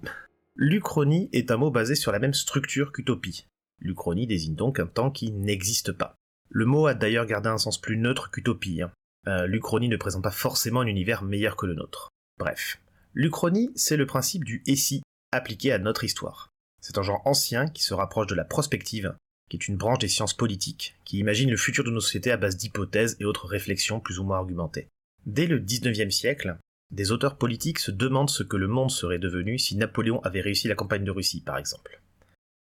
L'uchronie 0.56 1.30
est 1.32 1.50
un 1.50 1.56
mot 1.56 1.70
basé 1.70 1.94
sur 1.94 2.12
la 2.12 2.18
même 2.18 2.34
structure 2.34 2.92
qu'utopie. 2.92 3.46
L'uchronie 3.78 4.26
désigne 4.26 4.56
donc 4.56 4.78
un 4.78 4.86
temps 4.86 5.10
qui 5.10 5.30
n'existe 5.30 5.92
pas. 5.92 6.18
Le 6.54 6.66
mot 6.66 6.86
a 6.86 6.92
d'ailleurs 6.92 7.24
gardé 7.24 7.48
un 7.48 7.56
sens 7.56 7.80
plus 7.80 7.96
neutre 7.96 8.30
qu'utopie. 8.30 8.82
Hein. 8.82 8.92
Euh, 9.26 9.46
l'Uchronie 9.46 9.88
ne 9.88 9.96
présente 9.96 10.22
pas 10.22 10.30
forcément 10.30 10.80
un 10.80 10.86
univers 10.86 11.22
meilleur 11.22 11.56
que 11.56 11.64
le 11.64 11.72
nôtre. 11.72 12.10
Bref. 12.38 12.78
L'Uchronie, 13.14 13.70
c'est 13.74 13.96
le 13.96 14.04
principe 14.04 14.44
du 14.44 14.62
et 14.66 14.76
appliqué 15.32 15.72
à 15.72 15.78
notre 15.78 16.04
histoire. 16.04 16.50
C'est 16.82 16.98
un 16.98 17.02
genre 17.02 17.22
ancien 17.24 17.68
qui 17.68 17.82
se 17.82 17.94
rapproche 17.94 18.26
de 18.26 18.34
la 18.34 18.44
prospective, 18.44 19.14
qui 19.48 19.56
est 19.56 19.66
une 19.66 19.78
branche 19.78 20.00
des 20.00 20.08
sciences 20.08 20.34
politiques, 20.34 20.94
qui 21.06 21.18
imagine 21.18 21.50
le 21.50 21.56
futur 21.56 21.84
de 21.84 21.90
nos 21.90 22.00
sociétés 22.00 22.32
à 22.32 22.36
base 22.36 22.58
d'hypothèses 22.58 23.16
et 23.18 23.24
autres 23.24 23.46
réflexions 23.46 24.00
plus 24.00 24.18
ou 24.18 24.24
moins 24.24 24.36
argumentées. 24.36 24.88
Dès 25.24 25.46
le 25.46 25.58
19e 25.58 26.10
siècle, 26.10 26.58
des 26.90 27.12
auteurs 27.12 27.38
politiques 27.38 27.78
se 27.78 27.90
demandent 27.90 28.28
ce 28.28 28.42
que 28.42 28.58
le 28.58 28.68
monde 28.68 28.90
serait 28.90 29.18
devenu 29.18 29.58
si 29.58 29.76
Napoléon 29.76 30.20
avait 30.20 30.42
réussi 30.42 30.68
la 30.68 30.74
campagne 30.74 31.04
de 31.04 31.10
Russie, 31.10 31.40
par 31.40 31.56
exemple. 31.56 32.02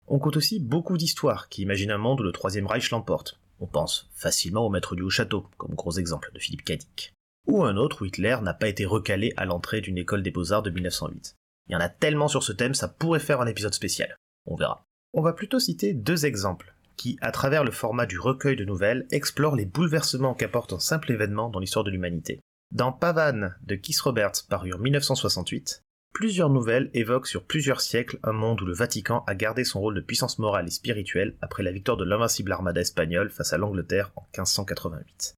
On 0.06 0.20
compte 0.20 0.36
aussi 0.36 0.60
beaucoup 0.60 0.96
d'histoires 0.96 1.48
qui 1.48 1.62
imaginent 1.62 1.90
un 1.90 1.98
monde 1.98 2.20
où 2.20 2.24
le 2.24 2.30
Troisième 2.30 2.68
Reich 2.68 2.90
l'emporte, 2.90 3.40
on 3.60 3.66
pense 3.66 4.08
facilement 4.14 4.66
au 4.66 4.70
maître 4.70 4.96
du 4.96 5.02
haut 5.02 5.10
château, 5.10 5.46
comme 5.58 5.74
gros 5.74 5.92
exemple 5.92 6.30
de 6.34 6.38
Philippe 6.38 6.64
Cadic. 6.64 7.12
Ou 7.46 7.62
un 7.64 7.76
autre 7.76 8.02
où 8.02 8.06
Hitler 8.06 8.36
n'a 8.42 8.54
pas 8.54 8.68
été 8.68 8.84
recalé 8.84 9.32
à 9.36 9.44
l'entrée 9.44 9.80
d'une 9.80 9.98
école 9.98 10.22
des 10.22 10.30
beaux-arts 10.30 10.62
de 10.62 10.70
1908. 10.70 11.36
Il 11.68 11.72
y 11.72 11.76
en 11.76 11.80
a 11.80 11.88
tellement 11.88 12.28
sur 12.28 12.42
ce 12.42 12.52
thème, 12.52 12.74
ça 12.74 12.88
pourrait 12.88 13.20
faire 13.20 13.40
un 13.40 13.46
épisode 13.46 13.74
spécial. 13.74 14.16
On 14.46 14.56
verra. 14.56 14.84
On 15.12 15.22
va 15.22 15.32
plutôt 15.32 15.58
citer 15.58 15.92
deux 15.92 16.26
exemples, 16.26 16.74
qui, 16.96 17.18
à 17.20 17.32
travers 17.32 17.64
le 17.64 17.70
format 17.70 18.06
du 18.06 18.18
recueil 18.18 18.56
de 18.56 18.64
nouvelles, 18.64 19.06
explorent 19.10 19.56
les 19.56 19.66
bouleversements 19.66 20.34
qu'apporte 20.34 20.72
un 20.72 20.78
simple 20.78 21.12
événement 21.12 21.48
dans 21.48 21.60
l'histoire 21.60 21.84
de 21.84 21.90
l'humanité. 21.90 22.40
Dans 22.72 22.92
Pavane 22.92 23.56
de 23.62 23.74
Keith 23.74 24.00
Roberts, 24.00 24.46
paru 24.48 24.72
en 24.72 24.78
1968, 24.78 25.82
Plusieurs 26.12 26.50
nouvelles 26.50 26.90
évoquent 26.92 27.26
sur 27.26 27.44
plusieurs 27.44 27.80
siècles 27.80 28.18
un 28.22 28.32
monde 28.32 28.60
où 28.60 28.66
le 28.66 28.74
Vatican 28.74 29.24
a 29.26 29.34
gardé 29.34 29.64
son 29.64 29.80
rôle 29.80 29.94
de 29.94 30.00
puissance 30.00 30.38
morale 30.38 30.66
et 30.66 30.70
spirituelle 30.70 31.36
après 31.40 31.62
la 31.62 31.72
victoire 31.72 31.96
de 31.96 32.04
l'invincible 32.04 32.52
armada 32.52 32.80
espagnole 32.80 33.30
face 33.30 33.52
à 33.52 33.58
l'Angleterre 33.58 34.12
en 34.16 34.22
1588. 34.36 35.34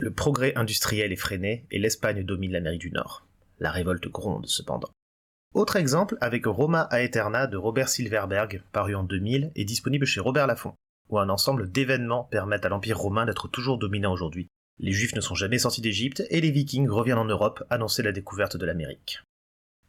Le 0.00 0.10
progrès 0.10 0.54
industriel 0.56 1.12
est 1.12 1.16
freiné 1.16 1.66
et 1.70 1.78
l'Espagne 1.78 2.24
domine 2.24 2.52
l'Amérique 2.52 2.80
du 2.80 2.90
Nord. 2.90 3.26
La 3.58 3.70
révolte 3.70 4.08
gronde 4.08 4.46
cependant. 4.46 4.90
Autre 5.54 5.76
exemple 5.76 6.16
avec 6.20 6.46
Roma 6.46 6.88
Aeterna 6.90 7.46
de 7.46 7.56
Robert 7.56 7.88
Silverberg, 7.88 8.62
paru 8.72 8.94
en 8.94 9.04
2000 9.04 9.52
et 9.54 9.64
disponible 9.64 10.06
chez 10.06 10.20
Robert 10.20 10.48
Laffont, 10.48 10.74
où 11.10 11.18
un 11.18 11.28
ensemble 11.28 11.70
d'événements 11.70 12.24
permettent 12.24 12.64
à 12.64 12.68
l'Empire 12.68 12.98
romain 12.98 13.26
d'être 13.26 13.46
toujours 13.46 13.78
dominant 13.78 14.12
aujourd'hui. 14.12 14.48
Les 14.80 14.90
Juifs 14.90 15.14
ne 15.14 15.20
sont 15.20 15.36
jamais 15.36 15.58
sortis 15.58 15.80
d'Égypte 15.80 16.24
et 16.30 16.40
les 16.40 16.50
Vikings 16.50 16.88
reviennent 16.88 17.18
en 17.18 17.24
Europe 17.24 17.62
annoncer 17.70 18.02
la 18.02 18.10
découverte 18.10 18.56
de 18.56 18.66
l'Amérique. 18.66 19.22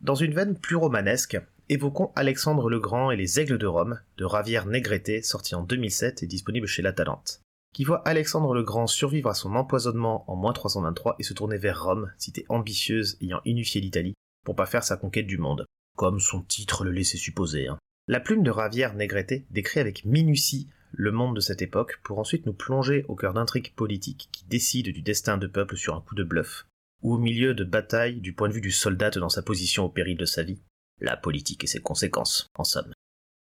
Dans 0.01 0.15
une 0.15 0.33
veine 0.33 0.57
plus 0.57 0.75
romanesque, 0.75 1.39
évoquons 1.69 2.11
Alexandre 2.15 2.69
le 2.69 2.79
Grand 2.79 3.11
et 3.11 3.15
les 3.15 3.39
Aigles 3.39 3.57
de 3.57 3.65
Rome, 3.65 3.99
de 4.17 4.25
Ravière 4.25 4.65
Negrete, 4.65 5.23
sorti 5.23 5.55
en 5.55 5.63
2007 5.63 6.21
et 6.21 6.27
disponible 6.27 6.67
chez 6.67 6.81
La 6.81 6.93
Talente, 6.93 7.41
qui 7.73 7.85
voit 7.85 8.07
Alexandre 8.07 8.53
le 8.53 8.63
Grand 8.63 8.87
survivre 8.87 9.29
à 9.29 9.33
son 9.33 9.55
empoisonnement 9.55 10.29
en 10.29 10.35
moins 10.35 10.53
323 10.53 11.15
et 11.19 11.23
se 11.23 11.33
tourner 11.33 11.57
vers 11.57 11.83
Rome, 11.83 12.11
cité 12.17 12.45
ambitieuse 12.49 13.17
ayant 13.21 13.41
unifié 13.45 13.81
l'Italie, 13.81 14.13
pour 14.45 14.55
pas 14.55 14.67
faire 14.67 14.83
sa 14.83 14.97
conquête 14.97 15.27
du 15.27 15.37
monde, 15.37 15.65
comme 15.97 16.19
son 16.19 16.41
titre 16.41 16.83
le 16.83 16.91
laissait 16.91 17.17
supposer. 17.17 17.67
Hein. 17.67 17.79
La 18.07 18.19
plume 18.19 18.43
de 18.43 18.51
Ravière 18.51 18.93
Negrete 18.93 19.49
décrit 19.49 19.79
avec 19.79 20.05
minutie 20.05 20.67
le 20.91 21.11
monde 21.11 21.35
de 21.35 21.41
cette 21.41 21.61
époque 21.61 21.99
pour 22.03 22.19
ensuite 22.19 22.45
nous 22.45 22.53
plonger 22.53 23.05
au 23.07 23.15
cœur 23.15 23.33
d'intrigues 23.33 23.73
politiques 23.73 24.29
qui 24.31 24.45
décident 24.45 24.91
du 24.91 25.01
destin 25.01 25.37
de 25.37 25.47
peuple 25.47 25.77
sur 25.77 25.95
un 25.95 26.01
coup 26.01 26.15
de 26.15 26.23
bluff, 26.23 26.67
ou 27.01 27.13
au 27.13 27.17
milieu 27.17 27.53
de 27.53 27.63
batailles 27.63 28.19
du 28.19 28.33
point 28.33 28.49
de 28.49 28.53
vue 28.53 28.61
du 28.61 28.71
soldat 28.71 29.11
dans 29.11 29.29
sa 29.29 29.41
position 29.41 29.85
au 29.85 29.89
péril 29.89 30.17
de 30.17 30.25
sa 30.25 30.43
vie. 30.43 30.61
La 30.99 31.17
politique 31.17 31.63
et 31.63 31.67
ses 31.67 31.81
conséquences, 31.81 32.47
en 32.57 32.63
somme. 32.63 32.93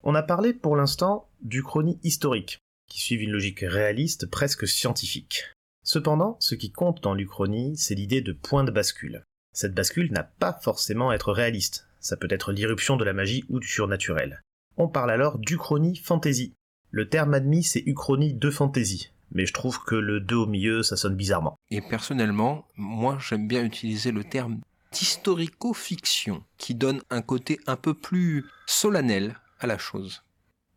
On 0.04 0.16
a 0.16 0.24
parlé 0.24 0.54
pour 0.54 0.76
l'instant 0.76 1.30
du 1.42 1.64
chronie 1.64 2.00
historique, 2.04 2.60
qui 2.90 3.00
suit 3.00 3.16
une 3.16 3.32
logique 3.32 3.62
réaliste 3.62 4.26
presque 4.26 4.68
scientifique. 4.68 5.46
Cependant, 5.84 6.38
ce 6.40 6.56
qui 6.56 6.72
compte 6.72 7.04
dans 7.04 7.14
l'Uchronie, 7.14 7.78
c'est 7.78 7.96
l'idée 7.96 8.22
de 8.22 8.34
point 8.34 8.64
de 8.64 8.72
bascule. 8.72 9.24
Cette 9.54 9.74
bascule 9.74 10.12
n'a 10.12 10.24
pas 10.24 10.60
forcément 10.62 11.10
à 11.10 11.16
être 11.16 11.32
réaliste, 11.32 11.88
ça 12.00 12.18
peut 12.18 12.28
être 12.30 12.52
l'irruption 12.52 12.98
de 12.98 13.04
la 13.04 13.14
magie 13.14 13.46
ou 13.50 13.60
du 13.60 13.68
surnaturel. 13.68 14.42
On 14.78 14.88
parle 14.88 15.12
alors 15.12 15.38
d'Uchronie 15.38 15.96
fantasy. 15.96 16.54
Le 16.92 17.08
terme 17.08 17.34
admis, 17.34 17.64
c'est 17.64 17.84
Uchronie 17.86 18.34
de 18.34 18.50
fantasy, 18.50 19.13
mais 19.34 19.46
je 19.46 19.54
trouve 19.54 19.84
que 19.84 19.96
le 19.96 20.20
2 20.20 20.36
au 20.36 20.46
milieu, 20.46 20.84
ça 20.84 20.96
sonne 20.96 21.16
bizarrement. 21.16 21.60
Et 21.72 21.82
personnellement, 21.82 22.68
moi 22.78 23.18
j'aime 23.20 23.48
bien 23.48 23.64
utiliser 23.64 24.12
le 24.12 24.24
terme 24.24 24.62
d'historico-fiction, 24.92 26.44
qui 26.58 26.76
donne 26.76 27.02
un 27.10 27.22
côté 27.22 27.60
un 27.66 27.76
peu 27.76 27.94
plus 27.94 28.46
solennel 28.68 29.36
à 29.60 29.68
la 29.68 29.78
chose. 29.78 30.24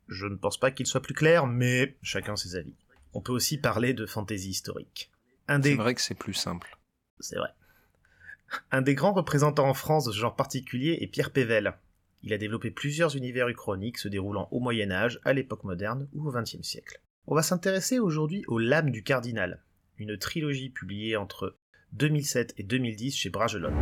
Je 0.09 0.27
ne 0.27 0.37
pense 0.37 0.59
pas 0.59 0.71
qu'il 0.71 0.87
soit 0.87 1.03
plus 1.03 1.15
clair, 1.15 1.47
mais 1.47 1.97
chacun 2.03 2.37
ses 2.37 2.57
avis. 2.57 2.75
On 3.13 3.21
peut 3.21 3.33
aussi 3.33 3.59
parler 3.59 3.93
de 3.93 4.07
fantaisie 4.07 4.51
historique. 4.51 5.11
C'est 5.49 5.75
vrai 5.75 5.95
que 5.95 6.01
c'est 6.01 6.15
plus 6.15 6.35
simple. 6.35 6.79
C'est 7.21 7.37
vrai. 7.37 7.51
Un 8.71 8.83
des 8.83 8.95
grands 8.95 9.13
représentants 9.13 9.69
en 9.69 9.75
France 9.75 10.05
de 10.05 10.13
ce 10.13 10.19
genre 10.19 10.37
particulier 10.37 10.99
est 11.01 11.07
Pierre 11.07 11.33
Pével. 11.33 11.75
Il 12.23 12.33
a 12.33 12.39
développé 12.39 12.71
plusieurs 12.71 13.17
univers 13.17 13.49
uchroniques 13.49 13.99
se 13.99 14.09
déroulant 14.09 14.49
au 14.51 14.61
Moyen 14.61 14.91
Âge, 14.91 15.21
à 15.25 15.33
l'époque 15.33 15.65
moderne 15.65 16.09
ou 16.13 16.29
au 16.29 16.33
XXe 16.33 16.63
siècle. 16.63 17.01
On 17.29 17.35
va 17.35 17.43
s'intéresser 17.43 17.99
aujourd'hui 17.99 18.45
aux 18.47 18.61
Lames 18.61 18.93
du 18.93 19.03
Cardinal, 19.03 19.61
une 19.99 20.17
trilogie 20.17 20.71
publiée 20.71 21.17
entre 21.17 21.57
2007 21.95 22.55
et 22.57 22.63
2010 22.63 23.17
chez 23.17 23.31
Bragelonne. 23.31 23.75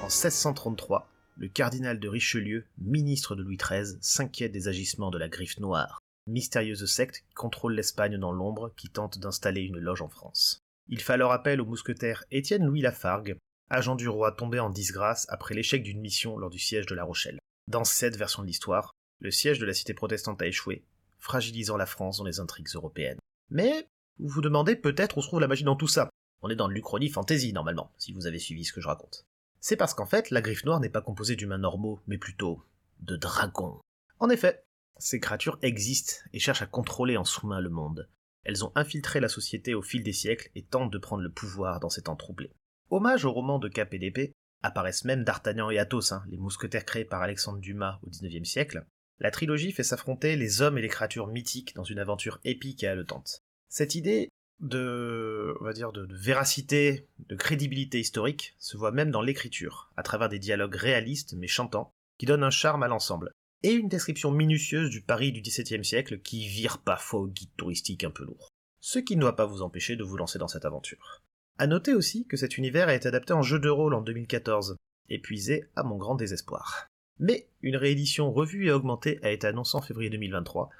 En 0.00 0.06
1633, 0.06 1.10
le 1.36 1.48
cardinal 1.48 1.98
de 1.98 2.06
Richelieu, 2.06 2.64
ministre 2.78 3.34
de 3.34 3.42
Louis 3.42 3.56
XIII, 3.56 3.98
s'inquiète 4.00 4.52
des 4.52 4.68
agissements 4.68 5.10
de 5.10 5.18
la 5.18 5.28
griffe 5.28 5.58
noire, 5.58 6.00
mystérieuse 6.26 6.86
secte 6.86 7.24
qui 7.26 7.34
contrôle 7.34 7.74
l'Espagne 7.74 8.18
dans 8.18 8.32
l'ombre 8.32 8.72
qui 8.76 8.90
tente 8.90 9.18
d'installer 9.18 9.62
une 9.62 9.78
loge 9.78 10.02
en 10.02 10.08
France. 10.08 10.58
Il 10.88 11.00
fait 11.00 11.14
alors 11.14 11.32
appel 11.32 11.60
au 11.60 11.66
mousquetaire 11.66 12.24
Étienne 12.30 12.64
Louis 12.64 12.80
Lafargue, 12.80 13.36
agent 13.70 13.94
du 13.94 14.08
roi 14.08 14.32
tombé 14.32 14.60
en 14.60 14.70
disgrâce 14.70 15.26
après 15.28 15.54
l'échec 15.54 15.82
d'une 15.82 16.00
mission 16.00 16.36
lors 16.36 16.50
du 16.50 16.58
siège 16.58 16.86
de 16.86 16.94
La 16.94 17.04
Rochelle. 17.04 17.38
Dans 17.68 17.84
cette 17.84 18.16
version 18.16 18.42
de 18.42 18.46
l'histoire, 18.46 18.92
le 19.20 19.30
siège 19.30 19.58
de 19.58 19.66
la 19.66 19.72
cité 19.72 19.94
protestante 19.94 20.42
a 20.42 20.46
échoué, 20.46 20.84
fragilisant 21.18 21.76
la 21.76 21.86
France 21.86 22.18
dans 22.18 22.24
les 22.24 22.40
intrigues 22.40 22.74
européennes. 22.74 23.18
Mais 23.50 23.88
vous 24.18 24.28
vous 24.28 24.40
demandez 24.40 24.76
peut-être 24.76 25.18
où 25.18 25.22
se 25.22 25.28
trouve 25.28 25.40
la 25.40 25.48
magie 25.48 25.64
dans 25.64 25.76
tout 25.76 25.88
ça. 25.88 26.10
On 26.42 26.50
est 26.50 26.56
dans 26.56 26.68
l'Uchronie 26.68 27.08
fantasy 27.08 27.52
normalement, 27.52 27.92
si 27.98 28.12
vous 28.12 28.26
avez 28.26 28.38
suivi 28.38 28.64
ce 28.64 28.72
que 28.72 28.80
je 28.80 28.88
raconte. 28.88 29.24
C'est 29.60 29.76
parce 29.76 29.94
qu'en 29.94 30.06
fait, 30.06 30.30
la 30.30 30.42
griffe 30.42 30.64
noire 30.64 30.80
n'est 30.80 30.88
pas 30.88 31.00
composée 31.00 31.36
d'humains 31.36 31.58
normaux, 31.58 32.00
mais 32.08 32.18
plutôt 32.18 32.64
de 33.00 33.16
dragons. 33.16 33.80
En 34.18 34.28
effet, 34.28 34.64
ces 35.02 35.18
créatures 35.18 35.58
existent 35.62 36.14
et 36.32 36.38
cherchent 36.38 36.62
à 36.62 36.66
contrôler 36.66 37.16
en 37.16 37.24
sous-main 37.24 37.60
le 37.60 37.70
monde. 37.70 38.08
Elles 38.44 38.64
ont 38.64 38.72
infiltré 38.76 39.18
la 39.18 39.28
société 39.28 39.74
au 39.74 39.82
fil 39.82 40.04
des 40.04 40.12
siècles 40.12 40.50
et 40.54 40.62
tentent 40.62 40.92
de 40.92 40.98
prendre 40.98 41.22
le 41.22 41.32
pouvoir 41.32 41.80
dans 41.80 41.90
ces 41.90 42.02
temps 42.02 42.16
troublés. 42.16 42.52
Hommage 42.90 43.24
au 43.24 43.32
roman 43.32 43.58
de 43.58 43.68
Cap 43.68 43.92
et 43.94 43.98
d'épée, 43.98 44.32
apparaissent 44.62 45.04
même 45.04 45.24
D'Artagnan 45.24 45.70
et 45.70 45.78
Athos, 45.78 46.12
hein, 46.12 46.22
les 46.28 46.36
mousquetaires 46.36 46.84
créés 46.84 47.04
par 47.04 47.20
Alexandre 47.20 47.58
Dumas 47.58 47.98
au 48.04 48.10
XIXe 48.10 48.48
siècle. 48.48 48.86
La 49.18 49.32
trilogie 49.32 49.72
fait 49.72 49.82
s'affronter 49.82 50.36
les 50.36 50.62
hommes 50.62 50.78
et 50.78 50.82
les 50.82 50.88
créatures 50.88 51.26
mythiques 51.26 51.74
dans 51.74 51.84
une 51.84 51.98
aventure 51.98 52.38
épique 52.44 52.84
et 52.84 52.88
haletante. 52.88 53.42
Cette 53.68 53.96
idée 53.96 54.28
de, 54.60 55.56
on 55.60 55.64
va 55.64 55.72
dire, 55.72 55.92
de, 55.92 56.06
véracité, 56.14 57.08
de 57.28 57.34
crédibilité 57.34 57.98
historique 57.98 58.54
se 58.58 58.76
voit 58.76 58.92
même 58.92 59.10
dans 59.10 59.22
l'écriture, 59.22 59.90
à 59.96 60.04
travers 60.04 60.28
des 60.28 60.38
dialogues 60.38 60.76
réalistes 60.76 61.34
mais 61.36 61.48
chantants, 61.48 61.90
qui 62.18 62.26
donnent 62.26 62.44
un 62.44 62.50
charme 62.50 62.84
à 62.84 62.88
l'ensemble, 62.88 63.32
et 63.62 63.72
une 63.72 63.88
description 63.88 64.30
minutieuse 64.30 64.90
du 64.90 65.02
Paris 65.02 65.32
du 65.32 65.40
XVIIe 65.40 65.84
siècle 65.84 66.20
qui 66.20 66.46
vire 66.46 66.78
parfois 66.78 67.20
au 67.20 67.26
guide 67.28 67.54
touristique 67.56 68.04
un 68.04 68.10
peu 68.10 68.24
lourd. 68.24 68.48
Ce 68.80 68.98
qui 68.98 69.16
ne 69.16 69.20
doit 69.20 69.36
pas 69.36 69.46
vous 69.46 69.62
empêcher 69.62 69.96
de 69.96 70.02
vous 70.02 70.16
lancer 70.16 70.38
dans 70.38 70.48
cette 70.48 70.64
aventure. 70.64 71.22
À 71.58 71.66
noter 71.66 71.94
aussi 71.94 72.26
que 72.26 72.36
cet 72.36 72.58
univers 72.58 72.88
a 72.88 72.94
été 72.94 73.08
adapté 73.08 73.32
en 73.32 73.42
jeu 73.42 73.58
de 73.58 73.68
rôle 73.68 73.94
en 73.94 74.00
2014, 74.00 74.76
épuisé 75.08 75.64
à 75.76 75.82
mon 75.84 75.96
grand 75.96 76.16
désespoir. 76.16 76.88
Mais 77.18 77.48
une 77.60 77.76
réédition 77.76 78.32
revue 78.32 78.66
et 78.66 78.72
augmentée 78.72 79.20
a 79.22 79.30
été 79.30 79.46
annoncée 79.46 79.76
en 79.76 79.82
février 79.82 80.10
2023, 80.10 80.70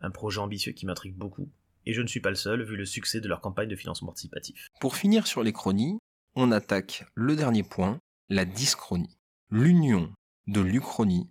un 0.00 0.10
projet 0.10 0.40
ambitieux 0.40 0.72
qui 0.72 0.86
m'intrigue 0.86 1.14
beaucoup, 1.14 1.48
et 1.86 1.92
je 1.92 2.02
ne 2.02 2.06
suis 2.06 2.20
pas 2.20 2.30
le 2.30 2.36
seul 2.36 2.62
vu 2.62 2.76
le 2.76 2.86
succès 2.86 3.20
de 3.20 3.28
leur 3.28 3.40
campagne 3.40 3.68
de 3.68 3.76
financement 3.76 4.08
participatif. 4.08 4.68
Pour 4.80 4.96
finir 4.96 5.26
sur 5.26 5.42
les 5.42 5.52
chronies, 5.52 5.98
on 6.34 6.50
attaque 6.50 7.04
le 7.14 7.36
dernier 7.36 7.62
point, 7.62 7.98
la 8.28 8.44
dyschronie, 8.44 9.16
l'union 9.50 10.12
de 10.46 10.60
l'uchronie 10.60 11.30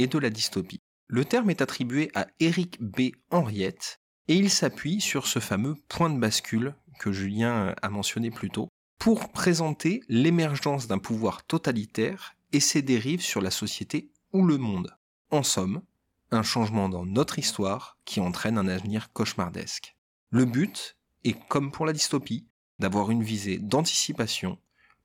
et 0.00 0.06
de 0.06 0.18
la 0.18 0.30
dystopie. 0.30 0.80
Le 1.08 1.26
terme 1.26 1.50
est 1.50 1.60
attribué 1.60 2.10
à 2.14 2.26
Éric 2.40 2.82
B. 2.82 3.10
Henriette 3.30 4.00
et 4.28 4.34
il 4.34 4.48
s'appuie 4.48 5.00
sur 5.00 5.26
ce 5.26 5.40
fameux 5.40 5.74
point 5.88 6.08
de 6.08 6.18
bascule 6.18 6.74
que 6.98 7.12
Julien 7.12 7.74
a 7.82 7.90
mentionné 7.90 8.30
plus 8.30 8.48
tôt 8.48 8.68
pour 8.98 9.30
présenter 9.30 10.02
l'émergence 10.08 10.86
d'un 10.86 10.98
pouvoir 10.98 11.44
totalitaire 11.44 12.34
et 12.52 12.60
ses 12.60 12.80
dérives 12.80 13.20
sur 13.20 13.42
la 13.42 13.50
société 13.50 14.10
ou 14.32 14.46
le 14.46 14.56
monde. 14.56 14.96
En 15.30 15.42
somme, 15.42 15.82
un 16.30 16.42
changement 16.42 16.88
dans 16.88 17.04
notre 17.04 17.38
histoire 17.38 17.98
qui 18.06 18.20
entraîne 18.20 18.56
un 18.56 18.68
avenir 18.68 19.12
cauchemardesque. 19.12 19.96
Le 20.30 20.46
but 20.46 20.96
est, 21.24 21.38
comme 21.48 21.72
pour 21.72 21.84
la 21.84 21.92
dystopie, 21.92 22.46
d'avoir 22.78 23.10
une 23.10 23.22
visée 23.22 23.58
d'anticipation 23.58 24.58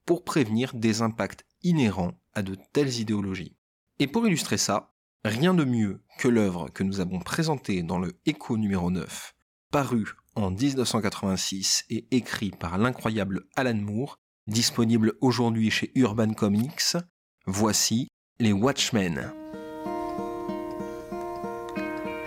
pour 0.05 0.23
prévenir 0.23 0.73
des 0.73 1.01
impacts 1.01 1.45
inhérents 1.63 2.13
à 2.33 2.43
de 2.43 2.55
telles 2.71 2.99
idéologies. 2.99 3.57
Et 3.97 4.07
pour 4.07 4.27
illustrer 4.27 4.57
ça, 4.57 4.93
rien 5.23 5.53
de 5.53 5.63
mieux 5.63 6.01
que 6.19 6.27
l'œuvre 6.27 6.69
que 6.69 6.83
nous 6.83 6.99
avons 6.99 7.19
présentée 7.19 7.81
dans 7.81 7.97
le 7.97 8.19
Écho 8.25 8.57
numéro 8.57 8.91
9, 8.91 9.33
paru 9.71 10.15
en 10.35 10.51
1986 10.51 11.85
et 11.89 12.05
écrit 12.11 12.51
par 12.51 12.77
l'incroyable 12.77 13.45
Alan 13.55 13.75
Moore, 13.75 14.17
disponible 14.47 15.13
aujourd'hui 15.21 15.71
chez 15.71 15.91
Urban 15.95 16.33
Comics. 16.33 16.97
Voici 17.45 18.09
les 18.39 18.51
Watchmen. 18.51 19.31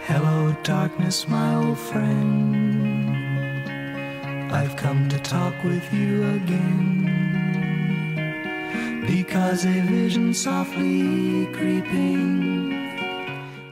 Hello 0.08 0.54
darkness 0.64 1.28
my 1.28 1.54
old 1.56 1.76
friend 1.76 3.14
I've 4.50 4.74
come 4.76 5.06
to 5.10 5.18
talk 5.18 5.52
with 5.62 5.92
you 5.92 6.24
again 6.24 7.27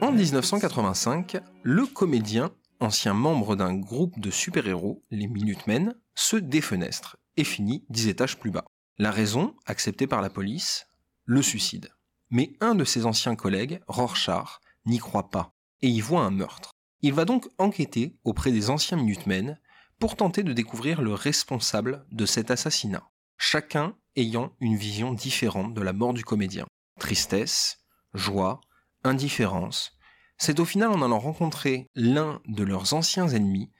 En 0.00 0.10
1985, 0.10 1.36
le 1.62 1.84
comédien, 1.84 2.52
ancien 2.80 3.12
membre 3.12 3.54
d'un 3.54 3.74
groupe 3.74 4.18
de 4.18 4.30
super-héros, 4.30 5.02
les 5.10 5.26
Minutemen, 5.26 5.94
se 6.14 6.36
défenestre 6.36 7.18
et 7.36 7.44
finit 7.44 7.84
dix 7.90 8.08
étages 8.08 8.38
plus 8.38 8.50
bas. 8.50 8.64
La 8.96 9.10
raison, 9.10 9.54
acceptée 9.66 10.06
par 10.06 10.22
la 10.22 10.30
police, 10.30 10.86
le 11.26 11.42
suicide. 11.42 11.90
Mais 12.30 12.54
un 12.62 12.74
de 12.74 12.84
ses 12.84 13.04
anciens 13.04 13.36
collègues, 13.36 13.80
Rorschach, 13.88 14.60
n'y 14.86 14.96
croit 14.96 15.28
pas 15.28 15.52
et 15.82 15.88
y 15.88 16.00
voit 16.00 16.22
un 16.22 16.30
meurtre. 16.30 16.70
Il 17.02 17.12
va 17.12 17.26
donc 17.26 17.46
enquêter 17.58 18.16
auprès 18.24 18.52
des 18.52 18.70
anciens 18.70 18.96
Minutemen 18.96 19.60
pour 19.98 20.16
tenter 20.16 20.42
de 20.44 20.54
découvrir 20.54 21.02
le 21.02 21.12
responsable 21.12 22.06
de 22.10 22.24
cet 22.24 22.50
assassinat, 22.50 23.10
chacun 23.36 23.94
ayant 24.16 24.52
une 24.60 24.76
vision 24.76 25.12
différente 25.12 25.74
de 25.74 25.82
la 25.82 25.92
mort 25.92 26.14
du 26.14 26.24
comédien. 26.24 26.66
Tristesse, 26.98 27.78
joie, 28.14 28.60
indifférence, 29.04 29.96
c'est 30.38 30.60
au 30.60 30.64
final 30.64 30.90
en 30.90 31.02
allant 31.02 31.18
rencontrer 31.18 31.88
l'un 31.94 32.40
de 32.46 32.64
leurs 32.64 32.94
anciens 32.94 33.28
ennemis 33.28 33.70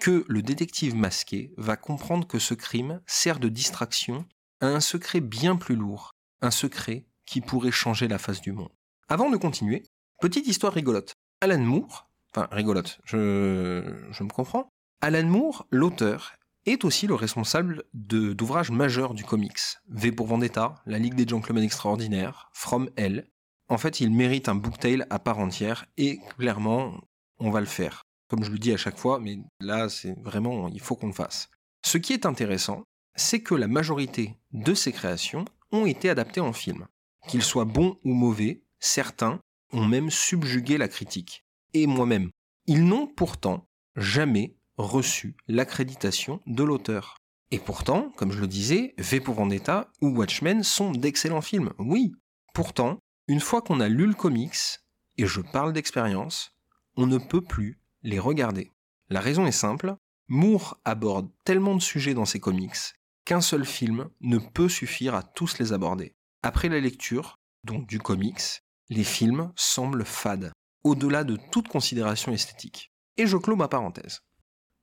que 0.00 0.24
le 0.28 0.42
détective 0.42 0.94
masqué 0.94 1.52
va 1.56 1.76
comprendre 1.76 2.26
que 2.26 2.38
ce 2.38 2.54
crime 2.54 3.00
sert 3.06 3.38
de 3.38 3.48
distraction 3.48 4.26
à 4.60 4.66
un 4.66 4.80
secret 4.80 5.20
bien 5.20 5.56
plus 5.56 5.76
lourd, 5.76 6.12
un 6.40 6.50
secret 6.50 7.06
qui 7.26 7.40
pourrait 7.40 7.70
changer 7.70 8.08
la 8.08 8.18
face 8.18 8.40
du 8.40 8.52
monde. 8.52 8.72
Avant 9.08 9.30
de 9.30 9.36
continuer, 9.36 9.82
petite 10.20 10.46
histoire 10.46 10.72
rigolote. 10.72 11.14
Alan 11.40 11.58
Moore, 11.58 12.08
enfin 12.32 12.48
rigolote, 12.52 13.00
je, 13.04 13.16
me 13.16 14.32
comprends. 14.32 14.68
Alan 15.00 15.26
Moore, 15.26 15.66
l'auteur, 15.70 16.32
est 16.66 16.84
aussi 16.84 17.06
le 17.06 17.14
responsable 17.14 17.84
d'ouvrages 17.92 18.70
majeurs 18.70 19.14
du 19.14 19.24
comics. 19.24 19.78
V 19.88 20.12
pour 20.12 20.26
Vendetta, 20.26 20.76
La 20.86 20.98
Ligue 20.98 21.14
des 21.14 21.26
Gentlemen 21.26 21.64
Extraordinaires, 21.64 22.50
From 22.52 22.90
Hell. 22.96 23.28
En 23.68 23.78
fait, 23.78 24.00
il 24.00 24.12
mérite 24.12 24.48
un 24.48 24.54
booktail 24.54 25.04
à 25.10 25.18
part 25.18 25.38
entière 25.38 25.86
et 25.96 26.20
clairement, 26.38 27.00
on 27.38 27.50
va 27.50 27.60
le 27.60 27.66
faire. 27.66 28.02
Comme 28.28 28.44
je 28.44 28.50
le 28.50 28.58
dis 28.58 28.72
à 28.72 28.76
chaque 28.76 28.98
fois, 28.98 29.18
mais 29.18 29.38
là, 29.60 29.88
c'est 29.88 30.14
vraiment, 30.22 30.68
il 30.68 30.80
faut 30.80 30.96
qu'on 30.96 31.08
le 31.08 31.12
fasse. 31.12 31.48
Ce 31.84 31.98
qui 31.98 32.12
est 32.12 32.26
intéressant, 32.26 32.84
c'est 33.14 33.40
que 33.40 33.54
la 33.54 33.68
majorité 33.68 34.36
de 34.52 34.74
ces 34.74 34.92
créations 34.92 35.44
ont 35.70 35.86
été 35.86 36.08
adaptées 36.08 36.40
en 36.40 36.52
film. 36.52 36.86
Qu'ils 37.28 37.42
soient 37.42 37.64
bons 37.64 37.98
ou 38.04 38.14
mauvais, 38.14 38.62
certains 38.80 39.40
ont 39.72 39.84
même 39.84 40.10
subjugué 40.10 40.78
la 40.78 40.88
critique, 40.88 41.44
et 41.72 41.86
moi-même. 41.86 42.30
Ils 42.66 42.84
n'ont 42.84 43.06
pourtant 43.06 43.66
jamais 43.96 44.56
reçu 44.76 45.36
l'accréditation 45.48 46.40
de 46.46 46.62
l'auteur. 46.62 47.16
Et 47.50 47.58
pourtant, 47.58 48.10
comme 48.16 48.32
je 48.32 48.40
le 48.40 48.46
disais, 48.46 48.94
V 48.98 49.20
pour 49.20 49.34
Vendetta 49.34 49.90
ou 50.00 50.08
Watchmen 50.08 50.62
sont 50.62 50.92
d'excellents 50.92 51.42
films, 51.42 51.72
oui. 51.78 52.12
Pourtant, 52.54 52.98
une 53.28 53.40
fois 53.40 53.62
qu'on 53.62 53.80
a 53.80 53.88
lu 53.88 54.06
le 54.06 54.14
comics, 54.14 54.80
et 55.18 55.26
je 55.26 55.40
parle 55.40 55.72
d'expérience, 55.72 56.52
on 56.96 57.06
ne 57.06 57.18
peut 57.18 57.42
plus 57.42 57.78
les 58.02 58.18
regarder. 58.18 58.70
La 59.10 59.20
raison 59.20 59.46
est 59.46 59.52
simple, 59.52 59.96
Moore 60.28 60.78
aborde 60.84 61.28
tellement 61.44 61.74
de 61.74 61.82
sujets 61.82 62.14
dans 62.14 62.24
ses 62.24 62.40
comics 62.40 62.94
qu'un 63.24 63.40
seul 63.40 63.64
film 63.64 64.08
ne 64.20 64.38
peut 64.38 64.68
suffire 64.68 65.14
à 65.14 65.22
tous 65.22 65.58
les 65.58 65.72
aborder. 65.72 66.14
Après 66.42 66.68
la 66.68 66.80
lecture, 66.80 67.38
donc 67.64 67.86
du 67.86 67.98
comics, 67.98 68.62
les 68.88 69.04
films 69.04 69.52
semblent 69.56 70.04
fades, 70.04 70.52
au-delà 70.82 71.24
de 71.24 71.38
toute 71.50 71.68
considération 71.68 72.32
esthétique. 72.32 72.92
Et 73.16 73.26
je 73.26 73.36
clôt 73.36 73.56
ma 73.56 73.68
parenthèse. 73.68 74.22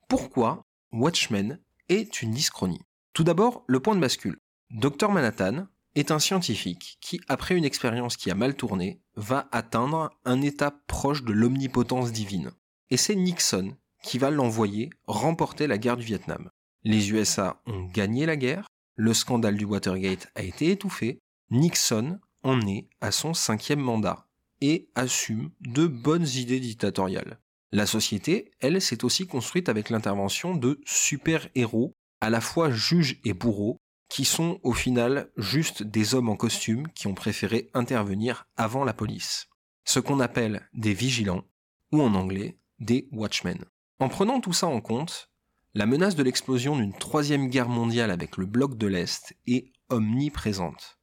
Pourquoi 0.10 0.66
Watchmen 0.92 1.60
est 1.88 2.24
une 2.24 2.32
dyschronie? 2.32 2.82
Tout 3.14 3.24
d'abord, 3.24 3.64
le 3.68 3.80
point 3.80 3.96
de 3.96 4.02
bascule. 4.02 4.40
Dr 4.72 5.12
Manhattan 5.12 5.68
est 5.94 6.10
un 6.10 6.18
scientifique 6.18 6.98
qui, 7.00 7.22
après 7.28 7.56
une 7.56 7.64
expérience 7.64 8.18
qui 8.18 8.32
a 8.32 8.36
mal 8.36 8.56
tourné, 8.56 9.04
va 9.16 9.48
atteindre 9.52 10.10
un 10.26 10.42
état 10.42 10.72
proche 10.88 11.24
de 11.24 11.32
l'omnipotence 11.32 12.12
divine. 12.12 12.50
Et 12.90 12.98
c'est 12.98 13.14
Nixon 13.14 13.78
qui 14.02 14.18
va 14.18 14.32
l'envoyer 14.32 14.90
remporter 15.06 15.68
la 15.68 15.78
guerre 15.78 15.98
du 15.98 16.06
Vietnam. 16.06 16.50
Les 16.84 17.12
USA 17.12 17.62
ont 17.68 17.86
gagné 17.86 18.26
la 18.26 18.36
guerre, 18.36 18.66
le 18.96 19.14
scandale 19.14 19.58
du 19.58 19.66
Watergate 19.66 20.32
a 20.34 20.42
été 20.42 20.72
étouffé, 20.72 21.20
Nixon 21.52 22.20
en 22.42 22.66
est 22.66 22.90
à 23.00 23.12
son 23.12 23.36
cinquième 23.36 23.80
mandat 23.80 24.26
et 24.60 24.90
assume 24.96 25.52
de 25.62 25.86
bonnes 25.86 26.28
idées 26.28 26.60
dictatoriales. 26.60 27.40
La 27.72 27.86
société, 27.86 28.52
elle, 28.60 28.82
s'est 28.82 29.04
aussi 29.04 29.28
construite 29.28 29.70
avec 29.70 29.90
l'intervention 29.90 30.56
de 30.56 30.82
super-héros, 30.86 31.96
à 32.22 32.30
la 32.30 32.42
fois 32.42 32.72
juges 32.72 33.20
et 33.24 33.34
bourreaux, 33.34 33.78
qui 34.10 34.26
sont 34.26 34.60
au 34.64 34.74
final 34.74 35.30
juste 35.38 35.84
des 35.84 36.16
hommes 36.16 36.30
en 36.30 36.36
costume 36.36 36.88
qui 36.90 37.08
ont 37.08 37.14
préféré 37.14 37.70
intervenir 37.74 38.48
avant 38.58 38.84
la 38.84 38.94
police. 38.94 39.48
Ce 39.86 40.00
qu'on 40.00 40.20
appelle 40.20 40.68
des 40.74 40.94
vigilants, 40.94 41.44
ou 41.92 42.02
en 42.02 42.16
anglais, 42.16 42.58
des 42.80 43.08
watchmen. 43.12 43.64
En 44.00 44.10
prenant 44.10 44.42
tout 44.42 44.54
ça 44.54 44.68
en 44.68 44.82
compte, 44.82 45.30
la 45.76 45.86
menace 45.86 46.16
de 46.16 46.24
l'explosion 46.24 46.76
d'une 46.76 46.98
troisième 46.98 47.50
guerre 47.50 47.70
mondiale 47.70 48.10
avec 48.10 48.38
le 48.38 48.48
bloc 48.48 48.78
de 48.78 48.88
l'Est 48.88 49.36
est 49.46 49.72
omniprésente 49.90 51.00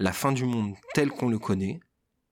la 0.00 0.14
fin 0.14 0.32
du 0.32 0.46
monde 0.46 0.74
tel 0.94 1.10
qu'on 1.10 1.28
le 1.28 1.38
connaît 1.38 1.78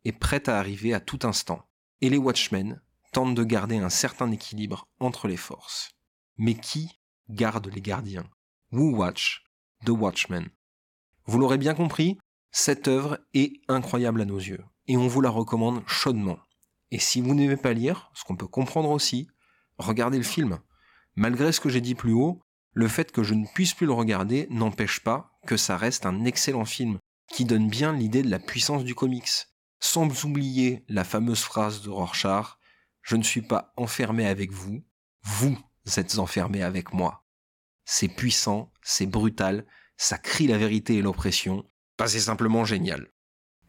est 0.06 0.12
prête 0.12 0.48
à 0.48 0.58
arriver 0.58 0.94
à 0.94 1.00
tout 1.00 1.18
instant, 1.22 1.68
et 2.00 2.08
les 2.08 2.16
Watchmen 2.16 2.80
tentent 3.12 3.34
de 3.34 3.44
garder 3.44 3.78
un 3.78 3.90
certain 3.90 4.30
équilibre 4.30 4.86
entre 5.00 5.28
les 5.28 5.36
forces. 5.36 5.90
Mais 6.36 6.54
qui 6.54 6.98
garde 7.28 7.68
les 7.72 7.80
gardiens? 7.80 8.28
Who 8.72 8.96
Watch 8.96 9.44
The 9.84 9.90
Watchmen? 9.90 10.48
Vous 11.26 11.38
l'aurez 11.38 11.58
bien 11.58 11.74
compris, 11.74 12.18
cette 12.50 12.88
œuvre 12.88 13.18
est 13.34 13.60
incroyable 13.68 14.22
à 14.22 14.24
nos 14.24 14.38
yeux, 14.38 14.64
et 14.86 14.96
on 14.96 15.08
vous 15.08 15.20
la 15.20 15.30
recommande 15.30 15.82
chaudement. 15.86 16.38
Et 16.90 16.98
si 16.98 17.20
vous 17.20 17.34
n'aimez 17.34 17.56
pas 17.56 17.74
lire, 17.74 18.10
ce 18.14 18.24
qu'on 18.24 18.36
peut 18.36 18.46
comprendre 18.46 18.90
aussi, 18.90 19.28
regardez 19.76 20.18
le 20.18 20.24
film. 20.24 20.58
Malgré 21.16 21.52
ce 21.52 21.60
que 21.60 21.68
j'ai 21.68 21.80
dit 21.80 21.94
plus 21.94 22.12
haut, 22.12 22.40
le 22.72 22.88
fait 22.88 23.12
que 23.12 23.22
je 23.22 23.34
ne 23.34 23.46
puisse 23.46 23.74
plus 23.74 23.86
le 23.86 23.92
regarder 23.92 24.46
n'empêche 24.50 25.00
pas 25.00 25.38
que 25.46 25.56
ça 25.56 25.76
reste 25.76 26.06
un 26.06 26.24
excellent 26.24 26.64
film, 26.64 26.98
qui 27.30 27.44
donne 27.44 27.68
bien 27.68 27.92
l'idée 27.92 28.22
de 28.22 28.30
la 28.30 28.38
puissance 28.38 28.84
du 28.84 28.94
comics. 28.94 29.48
Sans 29.80 30.24
oublier 30.24 30.84
la 30.88 31.04
fameuse 31.04 31.42
phrase 31.42 31.82
de 31.82 31.90
Rorschach, 31.90 32.57
Je 33.08 33.16
ne 33.16 33.22
suis 33.22 33.40
pas 33.40 33.72
enfermé 33.78 34.26
avec 34.26 34.52
vous, 34.52 34.84
vous 35.22 35.58
êtes 35.96 36.18
enfermé 36.18 36.62
avec 36.62 36.92
moi. 36.92 37.24
C'est 37.86 38.14
puissant, 38.14 38.70
c'est 38.82 39.06
brutal, 39.06 39.64
ça 39.96 40.18
crie 40.18 40.46
la 40.46 40.58
vérité 40.58 40.96
et 40.96 41.00
l'oppression, 41.00 41.64
bah, 41.96 42.06
c'est 42.06 42.20
simplement 42.20 42.66
génial. 42.66 43.08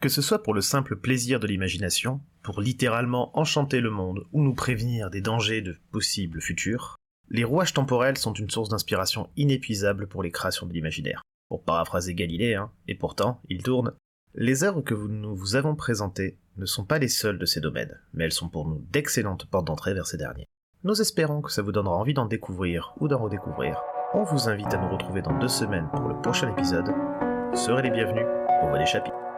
Que 0.01 0.09
ce 0.09 0.21
soit 0.21 0.43
pour 0.43 0.53
le 0.53 0.59
simple 0.59 0.97
plaisir 0.97 1.39
de 1.39 1.47
l'imagination, 1.47 2.19
pour 2.43 2.59
littéralement 2.59 3.31
enchanter 3.39 3.79
le 3.79 3.91
monde 3.91 4.27
ou 4.33 4.43
nous 4.43 4.55
prévenir 4.55 5.09
des 5.09 5.21
dangers 5.21 5.61
de 5.61 5.77
possibles 5.93 6.41
futurs, 6.41 6.97
les 7.29 7.45
rouages 7.45 7.73
temporels 7.73 8.17
sont 8.17 8.33
une 8.33 8.49
source 8.49 8.67
d'inspiration 8.67 9.29
inépuisable 9.37 10.09
pour 10.09 10.21
les 10.21 10.31
créations 10.31 10.67
de 10.67 10.73
l'imaginaire. 10.73 11.21
Pour 11.47 11.63
paraphraser 11.63 12.13
Galilée, 12.13 12.55
hein, 12.55 12.73
et 12.89 12.95
pourtant, 12.95 13.41
il 13.47 13.63
tourne. 13.63 13.93
Les 14.35 14.65
œuvres 14.65 14.81
que 14.81 14.95
nous 14.95 15.33
vous 15.33 15.55
avons 15.55 15.77
présentées 15.77 16.37
ne 16.59 16.65
sont 16.65 16.85
pas 16.85 16.99
les 16.99 17.07
seules 17.07 17.39
de 17.39 17.45
ces 17.45 17.61
domaines, 17.61 17.97
mais 18.13 18.25
elles 18.25 18.33
sont 18.33 18.49
pour 18.49 18.67
nous 18.67 18.85
d'excellentes 18.91 19.45
portes 19.45 19.65
d'entrée 19.65 19.93
vers 19.93 20.05
ces 20.05 20.17
derniers. 20.17 20.47
Nous 20.83 21.01
espérons 21.01 21.41
que 21.41 21.51
ça 21.51 21.61
vous 21.61 21.71
donnera 21.71 21.95
envie 21.95 22.13
d'en 22.13 22.25
découvrir 22.25 22.93
ou 22.99 23.07
d'en 23.07 23.17
redécouvrir. 23.17 23.81
On 24.13 24.23
vous 24.23 24.49
invite 24.49 24.73
à 24.73 24.77
nous 24.77 24.89
retrouver 24.89 25.21
dans 25.21 25.37
deux 25.39 25.47
semaines 25.47 25.89
pour 25.93 26.07
le 26.07 26.21
prochain 26.21 26.51
épisode. 26.51 26.91
Serez 27.53 27.83
les 27.83 27.91
bienvenus 27.91 28.25
Voix 28.67 28.77
des 28.77 28.85
chapitres. 28.85 29.28